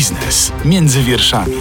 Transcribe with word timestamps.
Biznes 0.00 0.52
między 0.64 1.02
wierszami. 1.02 1.56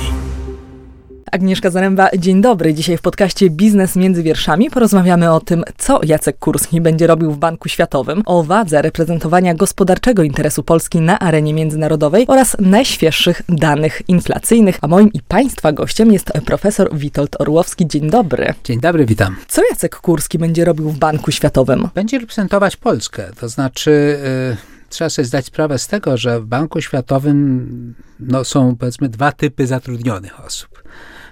Agnieszka 1.32 1.70
Zaręba, 1.70 2.10
dzień 2.18 2.42
dobry. 2.42 2.74
Dzisiaj 2.74 2.98
w 2.98 3.02
podcaście 3.02 3.50
Biznes 3.50 3.96
między 3.96 4.24
wierszami 4.24 4.70
porozmawiamy 4.70 5.32
o 5.32 5.40
tym, 5.40 5.64
co 5.78 6.00
Jacek 6.04 6.40
Kurski 6.40 6.82
będzie 6.82 7.08
robił 7.08 7.32
w 7.32 7.38
Banku 7.38 7.70
Światowym, 7.70 8.22
o 8.26 8.44
wadze 8.44 8.82
reprezentowania 8.82 9.54
gospodarczego 9.54 10.24
interesu 10.24 10.64
Polski 10.64 11.02
na 11.02 11.20
arenie 11.20 11.54
międzynarodowej 11.54 12.26
oraz 12.28 12.58
najświeższych 12.60 13.42
danych 13.50 14.02
inflacyjnych. 14.08 14.78
A 14.82 14.88
moim 14.88 15.14
i 15.14 15.22
Państwa 15.22 15.72
gościem 15.72 16.12
jest 16.12 16.32
profesor 16.46 16.96
Witold 16.98 17.42
Orłowski. 17.42 17.88
Dzień 17.88 18.10
dobry. 18.10 18.54
Dzień 18.64 18.80
dobry, 18.80 19.06
witam. 19.06 19.36
Co 19.48 19.62
Jacek 19.70 19.96
Kurski 19.96 20.38
będzie 20.38 20.66
robił 20.66 20.90
w 20.90 20.98
Banku 20.98 21.32
Światowym? 21.32 21.90
Będzie 21.96 22.20
reprezentować 22.20 22.78
Polskę, 22.78 23.32
to 23.40 23.50
znaczy... 23.50 24.20
Yy 24.50 24.79
trzeba 24.90 25.10
sobie 25.10 25.26
zdać 25.26 25.46
sprawę 25.46 25.80
z 25.80 25.88
tego, 25.88 26.18
że 26.18 26.42
w 26.42 26.46
Banku 26.46 26.82
Światowym 26.82 27.96
no, 28.20 28.44
są 28.44 28.76
powiedzmy 28.76 29.10
dwa 29.10 29.32
typy 29.32 29.68
zatrudnionych 29.68 30.46
osób. 30.46 30.84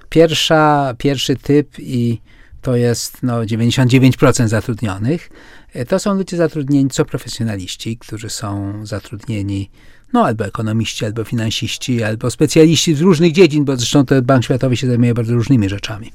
Pierwsza, 0.09 0.93
pierwszy 0.97 1.35
typ 1.35 1.79
i 1.79 2.21
to 2.61 2.75
jest 2.75 3.23
no, 3.23 3.41
99% 3.41 4.47
zatrudnionych. 4.47 5.29
E, 5.73 5.85
to 5.85 5.99
są 5.99 6.13
ludzie 6.13 6.37
zatrudnieni, 6.37 6.89
co 6.89 7.05
profesjonaliści, 7.05 7.97
którzy 7.97 8.29
są 8.29 8.73
zatrudnieni 8.85 9.69
no 10.13 10.25
albo 10.25 10.45
ekonomiści, 10.45 11.05
albo 11.05 11.23
finansiści, 11.23 12.03
albo 12.03 12.31
specjaliści 12.31 12.95
z 12.95 13.01
różnych 13.01 13.31
dziedzin, 13.31 13.65
bo 13.65 13.75
zresztą 13.77 14.05
ten 14.05 14.25
Bank 14.25 14.43
Światowy 14.43 14.77
się 14.77 14.87
zajmuje 14.87 15.13
bardzo 15.13 15.33
różnymi 15.33 15.69
rzeczami 15.69 16.11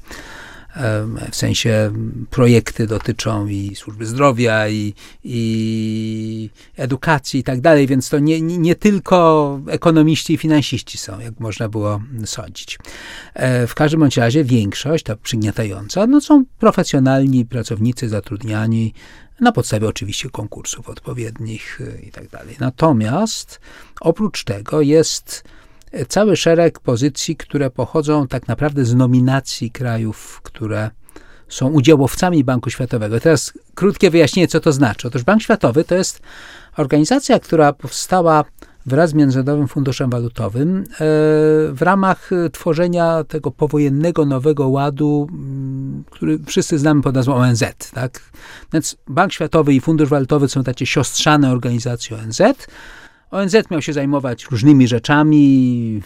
w 1.31 1.35
sensie 1.35 1.91
projekty 2.29 2.87
dotyczą 2.87 3.47
i 3.47 3.75
służby 3.75 4.05
zdrowia, 4.05 4.69
i, 4.69 4.93
i 5.23 6.49
edukacji 6.77 7.39
i 7.39 7.43
tak 7.43 7.61
dalej, 7.61 7.87
więc 7.87 8.09
to 8.09 8.19
nie, 8.19 8.41
nie 8.41 8.75
tylko 8.75 9.59
ekonomiści 9.67 10.33
i 10.33 10.37
finansiści 10.37 10.97
są, 10.97 11.19
jak 11.19 11.39
można 11.39 11.69
było 11.69 12.01
sądzić. 12.25 12.79
E, 13.33 13.67
w 13.67 13.75
każdym 13.75 13.99
bądź 13.99 14.17
razie 14.17 14.43
większość, 14.43 15.03
ta 15.03 15.15
przygniatająca, 15.15 16.07
no 16.07 16.21
są 16.21 16.45
profesjonalni 16.59 17.45
pracownicy 17.45 18.09
zatrudniani 18.09 18.93
na 19.39 19.51
podstawie 19.51 19.87
oczywiście 19.87 20.29
konkursów 20.29 20.89
odpowiednich 20.89 21.81
e, 21.81 22.01
i 22.01 22.11
tak 22.11 22.29
dalej. 22.29 22.55
Natomiast 22.59 23.59
oprócz 24.01 24.43
tego 24.43 24.81
jest 24.81 25.43
cały 26.07 26.37
szereg 26.37 26.79
pozycji, 26.79 27.35
które 27.35 27.69
pochodzą 27.69 28.27
tak 28.27 28.47
naprawdę 28.47 28.85
z 28.85 28.95
nominacji 28.95 29.71
krajów, 29.71 30.41
które 30.43 30.91
są 31.47 31.67
udziałowcami 31.67 32.43
Banku 32.43 32.69
Światowego. 32.69 33.19
Teraz 33.19 33.53
krótkie 33.75 34.09
wyjaśnienie, 34.09 34.47
co 34.47 34.59
to 34.59 34.71
znaczy. 34.71 35.07
Otóż 35.07 35.23
Bank 35.23 35.41
Światowy 35.41 35.83
to 35.83 35.95
jest 35.95 36.21
organizacja, 36.77 37.39
która 37.39 37.73
powstała 37.73 38.43
wraz 38.85 39.09
z 39.09 39.13
Międzynarodowym 39.13 39.67
Funduszem 39.67 40.09
Walutowym 40.09 40.77
e, 40.77 40.83
w 41.73 41.77
ramach 41.79 42.29
tworzenia 42.51 43.23
tego 43.23 43.51
powojennego 43.51 44.25
nowego 44.25 44.69
ładu, 44.69 45.27
mm, 45.31 46.03
który 46.09 46.39
wszyscy 46.45 46.79
znamy 46.79 47.01
pod 47.01 47.15
nazwą 47.15 47.35
ONZ. 47.35 47.63
Tak? 47.93 48.19
Więc 48.73 48.97
Bank 49.07 49.33
Światowy 49.33 49.73
i 49.73 49.81
Fundusz 49.81 50.09
Walutowy 50.09 50.49
są 50.49 50.63
takie 50.63 50.85
siostrzane 50.85 51.51
organizacje 51.51 52.17
ONZ. 52.17 52.41
ONZ 53.33 53.55
miał 53.71 53.81
się 53.81 53.93
zajmować 53.93 54.45
różnymi 54.51 54.87
rzeczami, 54.87 56.01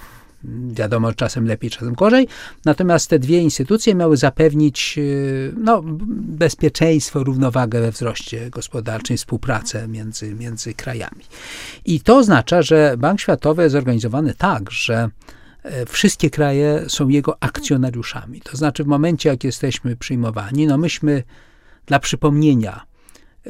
wiadomo, 0.69 1.13
czasem 1.13 1.47
lepiej, 1.47 1.69
czasem 1.69 1.93
gorzej. 1.93 2.27
Natomiast 2.65 3.09
te 3.09 3.19
dwie 3.19 3.39
instytucje 3.39 3.95
miały 3.95 4.17
zapewnić 4.17 4.95
y, 4.97 5.53
no, 5.57 5.81
bezpieczeństwo, 6.11 7.23
równowagę 7.23 7.81
we 7.81 7.91
wzroście 7.91 8.49
gospodarczym, 8.49 9.17
współpracę 9.17 9.87
między, 9.87 10.35
między 10.35 10.73
krajami. 10.73 11.23
I 11.85 12.01
to 12.01 12.17
oznacza, 12.17 12.61
że 12.61 12.95
Bank 12.97 13.21
Światowy 13.21 13.63
jest 13.63 13.73
zorganizowany 13.73 14.33
tak, 14.33 14.71
że 14.71 15.09
e, 15.63 15.85
wszystkie 15.85 16.29
kraje 16.29 16.85
są 16.87 17.07
jego 17.07 17.37
akcjonariuszami. 17.39 18.41
To 18.41 18.57
znaczy, 18.57 18.83
w 18.83 18.87
momencie, 18.87 19.29
jak 19.29 19.43
jesteśmy 19.43 19.95
przyjmowani, 19.95 20.67
no 20.67 20.77
myśmy 20.77 21.23
dla 21.85 21.99
przypomnienia 21.99 22.86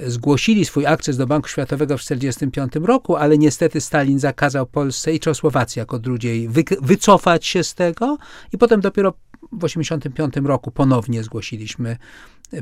zgłosili 0.05 0.65
swój 0.65 0.85
akces 0.85 1.17
do 1.17 1.27
Banku 1.27 1.47
Światowego 1.47 1.97
w 1.97 2.01
1945 2.01 2.87
roku, 2.87 3.15
ale 3.15 3.37
niestety 3.37 3.81
Stalin 3.81 4.19
zakazał 4.19 4.65
Polsce 4.65 5.13
i 5.13 5.19
Czechosłowacji 5.19 5.79
jako 5.79 5.99
drugiej 5.99 6.49
wy, 6.49 6.63
wycofać 6.81 7.45
się 7.45 7.63
z 7.63 7.73
tego 7.73 8.17
i 8.53 8.57
potem 8.57 8.81
dopiero 8.81 9.11
w 9.11 9.61
1985 9.61 10.47
roku 10.47 10.71
ponownie 10.71 11.23
zgłosiliśmy, 11.23 11.97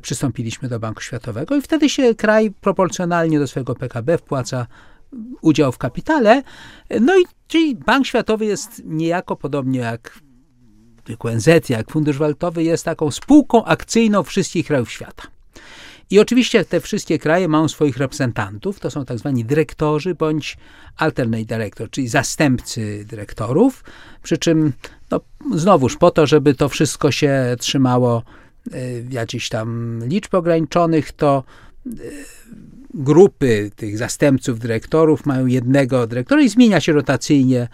przystąpiliśmy 0.02 0.70
do 0.70 0.80
Banku 0.80 1.02
Światowego 1.02 1.56
i 1.56 1.62
wtedy 1.62 1.90
się 1.90 2.16
kraj 2.16 2.52
proporcjonalnie 2.52 3.40
do 3.40 3.48
swojego 3.48 3.76
PKB 3.76 4.18
wpłaca 4.18 4.68
udział 5.42 5.72
w 5.72 5.78
kapitale. 5.78 6.44
No 7.02 7.20
i 7.20 7.24
czyli 7.48 7.76
Bank 7.76 8.06
Światowy 8.06 8.46
jest 8.46 8.82
niejako 8.86 9.36
podobnie 9.36 9.80
jak 9.80 10.20
ONZ, 11.20 11.48
jak 11.70 11.92
Fundusz 11.92 12.18
Walutowy, 12.18 12.64
jest 12.64 12.86
taką 12.86 13.12
spółką 13.12 13.66
akcyjną 13.66 14.24
wszystkich 14.24 14.68
krajów 14.68 14.92
świata. 14.92 15.35
I 16.10 16.20
oczywiście 16.20 16.66
te 16.66 16.80
wszystkie 16.80 17.20
kraje 17.20 17.48
mają 17.48 17.68
swoich 17.68 17.98
reprezentantów, 17.98 18.80
to 18.80 18.92
są 18.92 19.06
tak 19.06 19.20
zwani 19.20 19.46
dyrektorzy 19.46 20.16
bądź 20.16 20.58
alternate 20.98 21.46
director, 21.46 21.90
czyli 21.90 22.08
zastępcy 22.08 23.06
dyrektorów, 23.10 23.84
przy 24.24 24.38
czym 24.38 24.74
no, 25.12 25.22
znowuż 25.56 25.98
po 25.98 26.12
to, 26.12 26.28
żeby 26.28 26.54
to 26.54 26.70
wszystko 26.70 27.12
się 27.12 27.56
trzymało 27.60 28.24
y, 28.74 29.06
jakichś 29.10 29.50
tam 29.50 30.00
liczb 30.06 30.36
ograniczonych, 30.36 31.12
to 31.12 31.44
y, 31.88 31.92
grupy 32.94 33.72
tych 33.76 33.98
zastępców 33.98 34.60
dyrektorów 34.60 35.26
mają 35.26 35.46
jednego 35.46 36.08
dyrektora 36.08 36.42
i 36.42 36.50
zmienia 36.50 36.82
się 36.82 36.94
rotacyjnie 36.94 37.68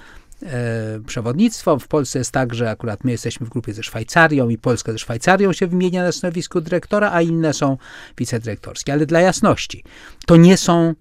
przewodnictwo. 1.05 1.79
W 1.79 1.87
Polsce 1.87 2.19
jest 2.19 2.31
tak, 2.31 2.53
że 2.53 2.69
akurat 2.69 3.03
my 3.03 3.11
jesteśmy 3.11 3.45
w 3.45 3.49
grupie 3.49 3.73
ze 3.73 3.83
Szwajcarią 3.83 4.49
i 4.49 4.57
Polska 4.57 4.91
ze 4.91 4.99
Szwajcarią 4.99 5.53
się 5.53 5.67
wymienia 5.67 6.03
na 6.03 6.11
stanowisku 6.11 6.61
dyrektora, 6.61 7.11
a 7.11 7.21
inne 7.21 7.53
są 7.53 7.77
wicedyrektorskie. 8.17 8.93
Ale 8.93 9.05
dla 9.05 9.19
jasności, 9.19 9.83
to 10.25 10.37
nie 10.37 10.57
są 10.57 10.93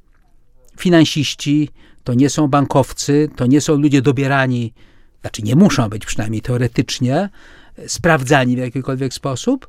finansiści, 0.79 1.71
to 2.05 2.15
nie 2.15 2.31
są 2.31 2.49
bankowcy, 2.49 3.31
to 3.37 3.47
nie 3.47 3.61
są 3.61 3.77
ludzie 3.77 4.03
dobierani, 4.03 4.75
znaczy 5.21 5.43
nie 5.43 5.57
muszą 5.57 5.89
być 5.89 6.07
przynajmniej 6.07 6.43
teoretycznie, 6.43 7.29
sprawdzani 7.87 8.57
w 8.57 8.59
jakikolwiek 8.59 9.15
sposób, 9.15 9.69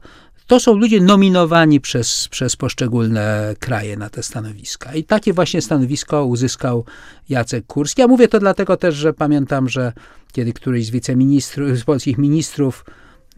to 0.52 0.60
są 0.60 0.78
ludzie 0.78 1.02
nominowani 1.02 1.82
przez, 1.82 2.28
przez 2.28 2.56
poszczególne 2.56 3.54
kraje 3.60 3.98
na 3.98 4.10
te 4.10 4.24
stanowiska. 4.24 4.96
I 4.96 5.04
takie 5.04 5.34
właśnie 5.34 5.62
stanowisko 5.62 6.26
uzyskał 6.26 6.86
Jacek 7.30 7.66
Kurski. 7.66 8.02
Ja 8.02 8.08
mówię 8.08 8.28
to 8.28 8.40
dlatego 8.40 8.78
też, 8.78 8.96
że 8.96 9.14
pamiętam, 9.14 9.70
że 9.70 9.94
kiedy 10.32 10.54
któryś 10.54 10.86
z 10.86 10.90
wiceministrów, 10.90 11.78
z 11.78 11.84
polskich 11.84 12.18
ministrów 12.18 12.86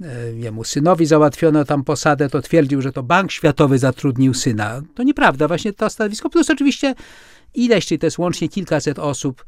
e, 0.02 0.34
jemu 0.34 0.64
synowi 0.64 1.06
załatwiono 1.06 1.66
tam 1.66 1.84
posadę, 1.84 2.30
to 2.30 2.42
twierdził, 2.42 2.82
że 2.82 2.92
to 2.92 3.04
Bank 3.04 3.32
Światowy 3.32 3.80
zatrudnił 3.80 4.34
syna. 4.34 4.82
To 4.96 5.04
nieprawda, 5.04 5.48
właśnie 5.48 5.74
to 5.74 5.90
stanowisko, 5.90 6.30
plus 6.30 6.50
oczywiście 6.50 6.96
ileś, 7.54 7.86
czyli 7.86 8.00
to 8.00 8.08
jest 8.08 8.18
łącznie 8.18 8.50
kilkaset 8.50 9.00
osób, 9.00 9.46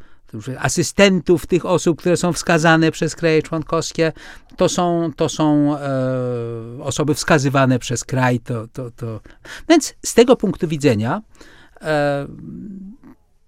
asystentów 0.60 1.46
tych 1.46 1.66
osób, 1.66 2.00
które 2.00 2.18
są 2.18 2.34
wskazane 2.34 2.92
przez 2.92 3.16
kraje 3.16 3.42
członkowskie, 3.42 4.12
to 4.58 4.70
są, 4.70 5.12
to 5.16 5.30
są 5.30 5.78
e, 5.78 6.84
osoby 6.84 7.14
wskazywane 7.14 7.80
przez 7.80 8.04
kraj. 8.04 8.40
To, 8.40 8.68
to, 8.68 8.92
to. 8.92 9.20
Więc 9.70 9.96
z 10.06 10.14
tego 10.14 10.36
punktu 10.36 10.68
widzenia 10.68 11.22
e, 11.82 12.28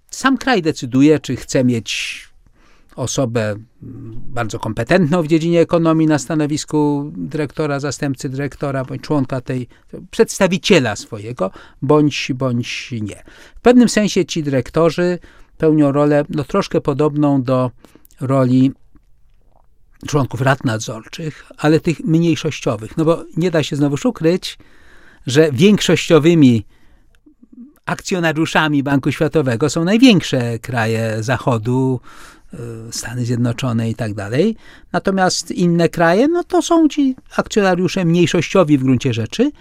sam 0.09 0.37
kraj 0.37 0.61
decyduje, 0.61 1.19
czy 1.19 1.35
chce 1.35 1.63
mieć 1.63 2.27
osobę 2.97 3.55
bardzo 4.31 4.59
kompetentną 4.59 5.23
w 5.23 5.27
dziedzinie 5.27 5.61
ekonomii 5.61 6.07
na 6.07 6.19
stanowisku 6.19 7.11
dyrektora, 7.17 7.79
zastępcy 7.79 8.29
dyrektora, 8.29 8.85
bądź 8.85 9.01
członka 9.01 9.41
tej, 9.41 9.67
przedstawiciela 10.11 10.95
swojego, 10.95 11.51
bądź, 11.81 12.31
bądź 12.35 12.91
nie. 13.01 13.23
W 13.55 13.61
pewnym 13.61 13.89
sensie 13.89 14.25
ci 14.25 14.43
dyrektorzy 14.43 15.19
pełnią 15.57 15.91
rolę 15.91 16.25
no, 16.29 16.43
troszkę 16.43 16.81
podobną 16.81 17.43
do 17.43 17.71
roli 18.21 18.71
członków 20.07 20.41
rad 20.41 20.63
nadzorczych, 20.63 21.45
ale 21.57 21.79
tych 21.79 21.99
mniejszościowych. 21.99 22.97
No 22.97 23.05
bo 23.05 23.23
nie 23.37 23.51
da 23.51 23.63
się 23.63 23.75
znowu 23.75 24.09
ukryć, 24.09 24.57
że 25.27 25.51
większościowymi 25.51 26.65
akcjonariuszami 27.85 28.83
Banku 28.83 29.11
Światowego 29.11 29.69
są 29.69 29.83
największe 29.83 30.59
kraje 30.59 31.23
Zachodu, 31.23 31.99
y, 32.53 32.57
Stany 32.91 33.25
Zjednoczone 33.25 33.89
i 33.89 33.95
tak 33.95 34.13
dalej. 34.13 34.55
Natomiast 34.91 35.51
inne 35.51 35.89
kraje, 35.89 36.27
no 36.27 36.43
to 36.43 36.61
są 36.61 36.87
ci 36.87 37.15
akcjonariusze 37.37 38.05
mniejszościowi 38.05 38.77
w 38.77 38.83
gruncie 38.83 39.13
rzeczy. 39.13 39.51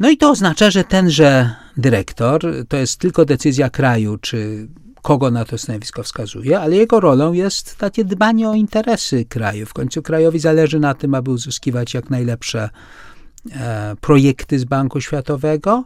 No 0.00 0.10
i 0.10 0.16
to 0.16 0.30
oznacza, 0.30 0.70
że 0.70 0.84
tenże 0.84 1.54
dyrektor 1.76 2.40
to 2.68 2.76
jest 2.76 3.00
tylko 3.00 3.24
decyzja 3.24 3.70
kraju, 3.70 4.16
czy 4.16 4.68
kogo 5.02 5.30
na 5.30 5.44
to 5.44 5.58
stanowisko 5.58 6.02
wskazuje, 6.02 6.60
ale 6.60 6.76
jego 6.76 7.00
rolą 7.00 7.32
jest 7.32 7.78
takie 7.78 8.04
dbanie 8.04 8.48
o 8.48 8.54
interesy 8.54 9.24
kraju. 9.24 9.66
W 9.66 9.72
końcu 9.72 10.02
krajowi 10.02 10.38
zależy 10.38 10.80
na 10.80 10.94
tym, 10.94 11.14
aby 11.14 11.30
uzyskiwać 11.30 11.94
jak 11.94 12.10
najlepsze 12.10 12.68
e, 13.52 13.96
projekty 14.00 14.58
z 14.58 14.64
Banku 14.64 15.00
Światowego. 15.00 15.84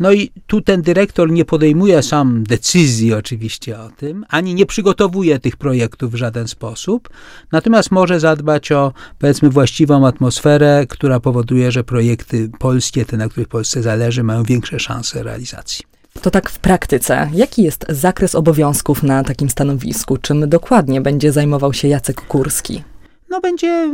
No 0.00 0.12
i 0.12 0.30
tu 0.46 0.60
ten 0.60 0.82
dyrektor 0.82 1.30
nie 1.30 1.44
podejmuje 1.44 2.02
sam 2.02 2.44
decyzji 2.44 3.14
oczywiście 3.14 3.78
o 3.80 3.90
tym, 3.96 4.24
ani 4.28 4.54
nie 4.54 4.66
przygotowuje 4.66 5.38
tych 5.38 5.56
projektów 5.56 6.12
w 6.12 6.14
żaden 6.14 6.48
sposób, 6.48 7.08
natomiast 7.52 7.90
może 7.90 8.20
zadbać 8.20 8.72
o 8.72 8.92
powiedzmy 9.18 9.50
właściwą 9.50 10.06
atmosferę, 10.06 10.86
która 10.88 11.20
powoduje, 11.20 11.72
że 11.72 11.84
projekty 11.84 12.50
polskie, 12.58 13.04
te 13.04 13.16
na 13.16 13.28
których 13.28 13.48
Polsce 13.48 13.82
zależy, 13.82 14.22
mają 14.22 14.42
większe 14.42 14.80
szanse 14.80 15.22
realizacji. 15.22 15.84
To 16.22 16.30
tak 16.30 16.50
w 16.50 16.58
praktyce. 16.58 17.30
Jaki 17.34 17.62
jest 17.62 17.86
zakres 17.88 18.34
obowiązków 18.34 19.02
na 19.02 19.24
takim 19.24 19.50
stanowisku? 19.50 20.16
Czym 20.16 20.48
dokładnie 20.48 21.00
będzie 21.00 21.32
zajmował 21.32 21.72
się 21.72 21.88
Jacek 21.88 22.20
Kurski? 22.20 22.82
No 23.30 23.40
będzie 23.40 23.90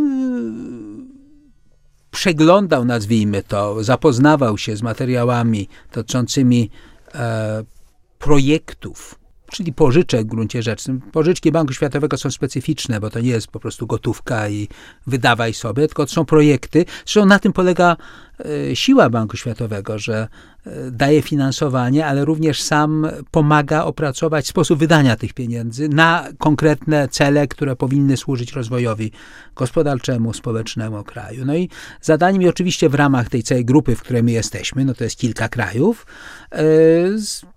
przeglądał, 2.10 2.84
nazwijmy 2.84 3.42
to, 3.42 3.84
zapoznawał 3.84 4.58
się 4.58 4.76
z 4.76 4.82
materiałami 4.82 5.68
dotyczącymi 5.92 6.70
e, 7.14 7.64
projektów, 8.18 9.14
czyli 9.50 9.72
pożyczek 9.72 10.26
w 10.26 10.30
gruncie 10.30 10.62
rzeczy. 10.62 11.00
Pożyczki 11.12 11.52
Banku 11.52 11.72
Światowego 11.72 12.18
są 12.18 12.30
specyficzne, 12.30 13.00
bo 13.00 13.10
to 13.10 13.20
nie 13.20 13.30
jest 13.30 13.48
po 13.48 13.60
prostu 13.60 13.86
gotówka 13.86 14.48
i 14.48 14.68
wydawaj 15.06 15.54
sobie, 15.54 15.86
tylko 15.86 16.06
to 16.06 16.12
są 16.12 16.24
projekty. 16.24 16.84
Zresztą 17.04 17.26
na 17.26 17.38
tym 17.38 17.52
polega 17.52 17.96
e, 18.70 18.76
siła 18.76 19.10
Banku 19.10 19.36
Światowego, 19.36 19.98
że 19.98 20.28
daje 20.90 21.22
finansowanie, 21.22 22.06
ale 22.06 22.24
również 22.24 22.62
sam 22.62 23.06
pomaga 23.30 23.84
opracować 23.84 24.46
sposób 24.46 24.78
wydania 24.78 25.16
tych 25.16 25.32
pieniędzy 25.32 25.88
na 25.88 26.28
konkretne 26.38 27.08
cele, 27.08 27.46
które 27.48 27.76
powinny 27.76 28.16
służyć 28.16 28.52
rozwojowi 28.52 29.12
gospodarczemu, 29.56 30.32
społecznemu 30.32 31.04
kraju. 31.04 31.44
No 31.44 31.56
i 31.56 31.68
zadaniem, 32.00 32.48
oczywiście 32.48 32.88
w 32.88 32.94
ramach 32.94 33.28
tej 33.28 33.42
całej 33.42 33.64
grupy, 33.64 33.96
w 33.96 34.02
której 34.02 34.22
my 34.22 34.32
jesteśmy, 34.32 34.84
no 34.84 34.94
to 34.94 35.04
jest 35.04 35.16
kilka 35.16 35.48
krajów, 35.48 36.06
e, 36.52 36.62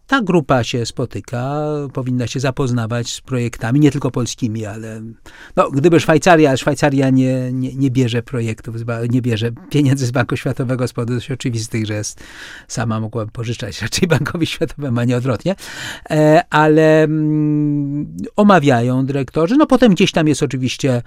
ta 0.08 0.22
grupa 0.22 0.64
się 0.64 0.86
spotyka, 0.86 1.64
powinna 1.94 2.28
się 2.28 2.40
zapoznawać 2.40 3.14
z 3.14 3.22
projektami, 3.22 3.80
nie 3.80 3.92
tylko 3.92 4.12
polskimi, 4.12 4.66
ale 4.66 5.02
no, 5.56 5.72
gdyby 5.72 6.00
Szwajcaria, 6.00 6.58
Szwajcaria 6.58 7.10
nie, 7.10 7.52
nie, 7.54 7.76
nie 7.76 7.92
bierze 7.92 8.24
projektów, 8.24 8.76
nie 9.10 9.22
bierze 9.22 9.52
pieniędzy 9.70 10.06
z 10.06 10.12
Banku 10.12 10.38
Światowego 10.38 10.88
z 10.88 10.94
powodów 10.94 11.32
oczywistych, 11.34 11.86
że 11.86 11.94
jest 11.94 12.24
sama 12.68 12.93
sama 12.94 13.00
mogła 13.00 13.25
pożyczać 13.25 13.81
raczej 13.81 14.07
Bankowi 14.07 14.45
Światowemu, 14.45 15.00
a 15.00 15.06
nie 15.06 15.18
odwrotnie, 15.18 15.56
e, 16.10 16.44
ale 16.50 17.04
mm, 17.04 18.18
omawiają 18.36 19.06
dyrektorzy. 19.06 19.57
No 19.57 19.68
potem 19.68 19.94
gdzieś 19.94 20.12
tam 20.12 20.28
jest 20.28 20.44
oczywiście 20.44 20.94
e, 20.94 21.01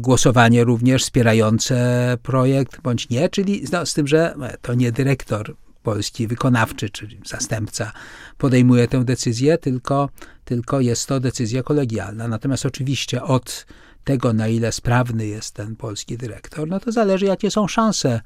głosowanie 0.00 0.64
również 0.64 1.02
wspierające 1.02 1.76
projekt, 2.22 2.80
bądź 2.80 3.08
nie, 3.08 3.28
czyli 3.28 3.64
no, 3.72 3.86
z 3.86 3.94
tym, 3.94 4.06
że 4.06 4.34
e, 4.42 4.56
to 4.62 4.74
nie 4.74 4.92
dyrektor 4.92 5.54
polski 5.82 6.26
wykonawczy, 6.26 6.90
czyli 6.90 7.20
zastępca 7.26 7.92
podejmuje 8.38 8.88
tę 8.88 9.04
decyzję, 9.04 9.58
tylko, 9.58 10.08
tylko 10.44 10.80
jest 10.80 11.06
to 11.06 11.20
decyzja 11.20 11.62
kolegialna. 11.62 12.28
Natomiast 12.28 12.66
oczywiście 12.66 13.22
od 13.22 13.66
tego, 14.04 14.32
na 14.32 14.48
ile 14.48 14.72
sprawny 14.72 15.26
jest 15.26 15.54
ten 15.54 15.76
polski 15.76 16.16
dyrektor, 16.18 16.68
no 16.68 16.80
to 16.80 16.92
zależy, 16.92 17.26
jakie 17.26 17.50
są 17.50 17.68
szanse 17.68 18.20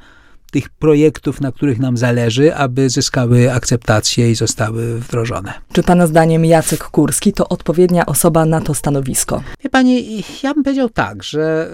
tych 0.50 0.68
projektów, 0.68 1.40
na 1.40 1.52
których 1.52 1.78
nam 1.78 1.96
zależy, 1.96 2.54
aby 2.54 2.90
zyskały 2.90 3.52
akceptację 3.52 4.30
i 4.30 4.34
zostały 4.34 5.00
wdrożone. 5.00 5.52
Czy 5.72 5.82
Pana 5.82 6.06
zdaniem 6.06 6.44
Jacek 6.44 6.84
Kurski 6.84 7.32
to 7.32 7.48
odpowiednia 7.48 8.06
osoba 8.06 8.44
na 8.44 8.60
to 8.60 8.74
stanowisko? 8.74 9.42
Wie 9.64 9.70
Pani, 9.70 10.22
ja 10.42 10.54
bym 10.54 10.64
powiedział 10.64 10.88
tak, 10.88 11.22
że 11.22 11.70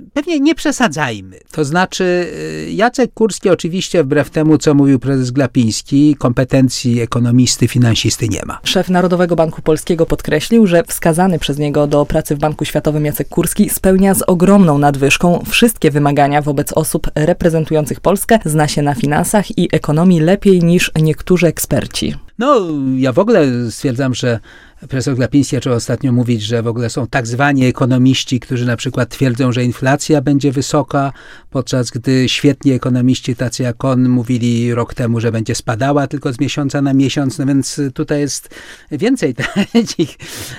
e, 0.00 0.06
pewnie 0.12 0.40
nie 0.40 0.54
przesadzajmy. 0.54 1.38
To 1.52 1.64
znaczy, 1.64 2.32
e, 2.66 2.70
Jacek 2.70 3.14
Kurski 3.14 3.50
oczywiście, 3.50 4.04
wbrew 4.04 4.30
temu, 4.30 4.58
co 4.58 4.74
mówił 4.74 4.98
prezes 4.98 5.30
Glapiński, 5.30 6.16
kompetencji 6.18 7.00
ekonomisty, 7.00 7.68
finansisty 7.68 8.28
nie 8.28 8.42
ma. 8.46 8.60
Szef 8.64 8.88
Narodowego 8.88 9.36
Banku 9.36 9.62
Polskiego 9.62 10.06
podkreślił, 10.06 10.66
że 10.66 10.82
wskazany 10.84 11.38
przez 11.38 11.58
niego 11.58 11.86
do 11.86 12.06
pracy 12.06 12.36
w 12.36 12.38
Banku 12.38 12.64
Światowym 12.64 13.04
Jacek 13.04 13.28
Kurski 13.28 13.70
spełnia 13.70 14.14
z 14.14 14.22
ogromną 14.22 14.78
nadwyżką 14.78 15.44
wszystkie 15.48 15.90
wymagania 15.90 16.42
wobec 16.42 16.72
osób 16.72 17.10
reprezentujących 17.14 17.75
reprezentujących 17.76 18.00
Polskę 18.00 18.38
zna 18.44 18.68
się 18.68 18.82
na 18.82 18.94
finansach 18.94 19.58
i 19.58 19.68
ekonomii 19.72 20.20
lepiej 20.20 20.62
niż 20.62 20.92
niektórzy 21.00 21.46
eksperci. 21.46 22.14
No, 22.38 22.60
ja 22.96 23.12
w 23.12 23.18
ogóle 23.18 23.70
stwierdzam, 23.70 24.14
że 24.14 24.40
Profesor 24.80 25.16
Glapiński 25.16 25.56
zaczął 25.56 25.74
ostatnio 25.74 26.12
mówić, 26.12 26.42
że 26.42 26.62
w 26.62 26.66
ogóle 26.66 26.90
są 26.90 27.06
tak 27.06 27.26
zwani 27.26 27.64
ekonomiści, 27.64 28.40
którzy 28.40 28.66
na 28.66 28.76
przykład 28.76 29.08
twierdzą, 29.08 29.52
że 29.52 29.64
inflacja 29.64 30.20
będzie 30.20 30.52
wysoka, 30.52 31.12
podczas 31.50 31.90
gdy 31.90 32.28
świetni 32.28 32.72
ekonomiści, 32.72 33.36
tacy 33.36 33.62
jak 33.62 33.84
on, 33.84 34.08
mówili 34.08 34.74
rok 34.74 34.94
temu, 34.94 35.20
że 35.20 35.32
będzie 35.32 35.54
spadała 35.54 36.06
tylko 36.06 36.32
z 36.32 36.40
miesiąca 36.40 36.82
na 36.82 36.94
miesiąc. 36.94 37.38
No 37.38 37.46
więc 37.46 37.80
tutaj 37.94 38.20
jest 38.20 38.54
więcej 38.90 39.34
takich 39.72 40.16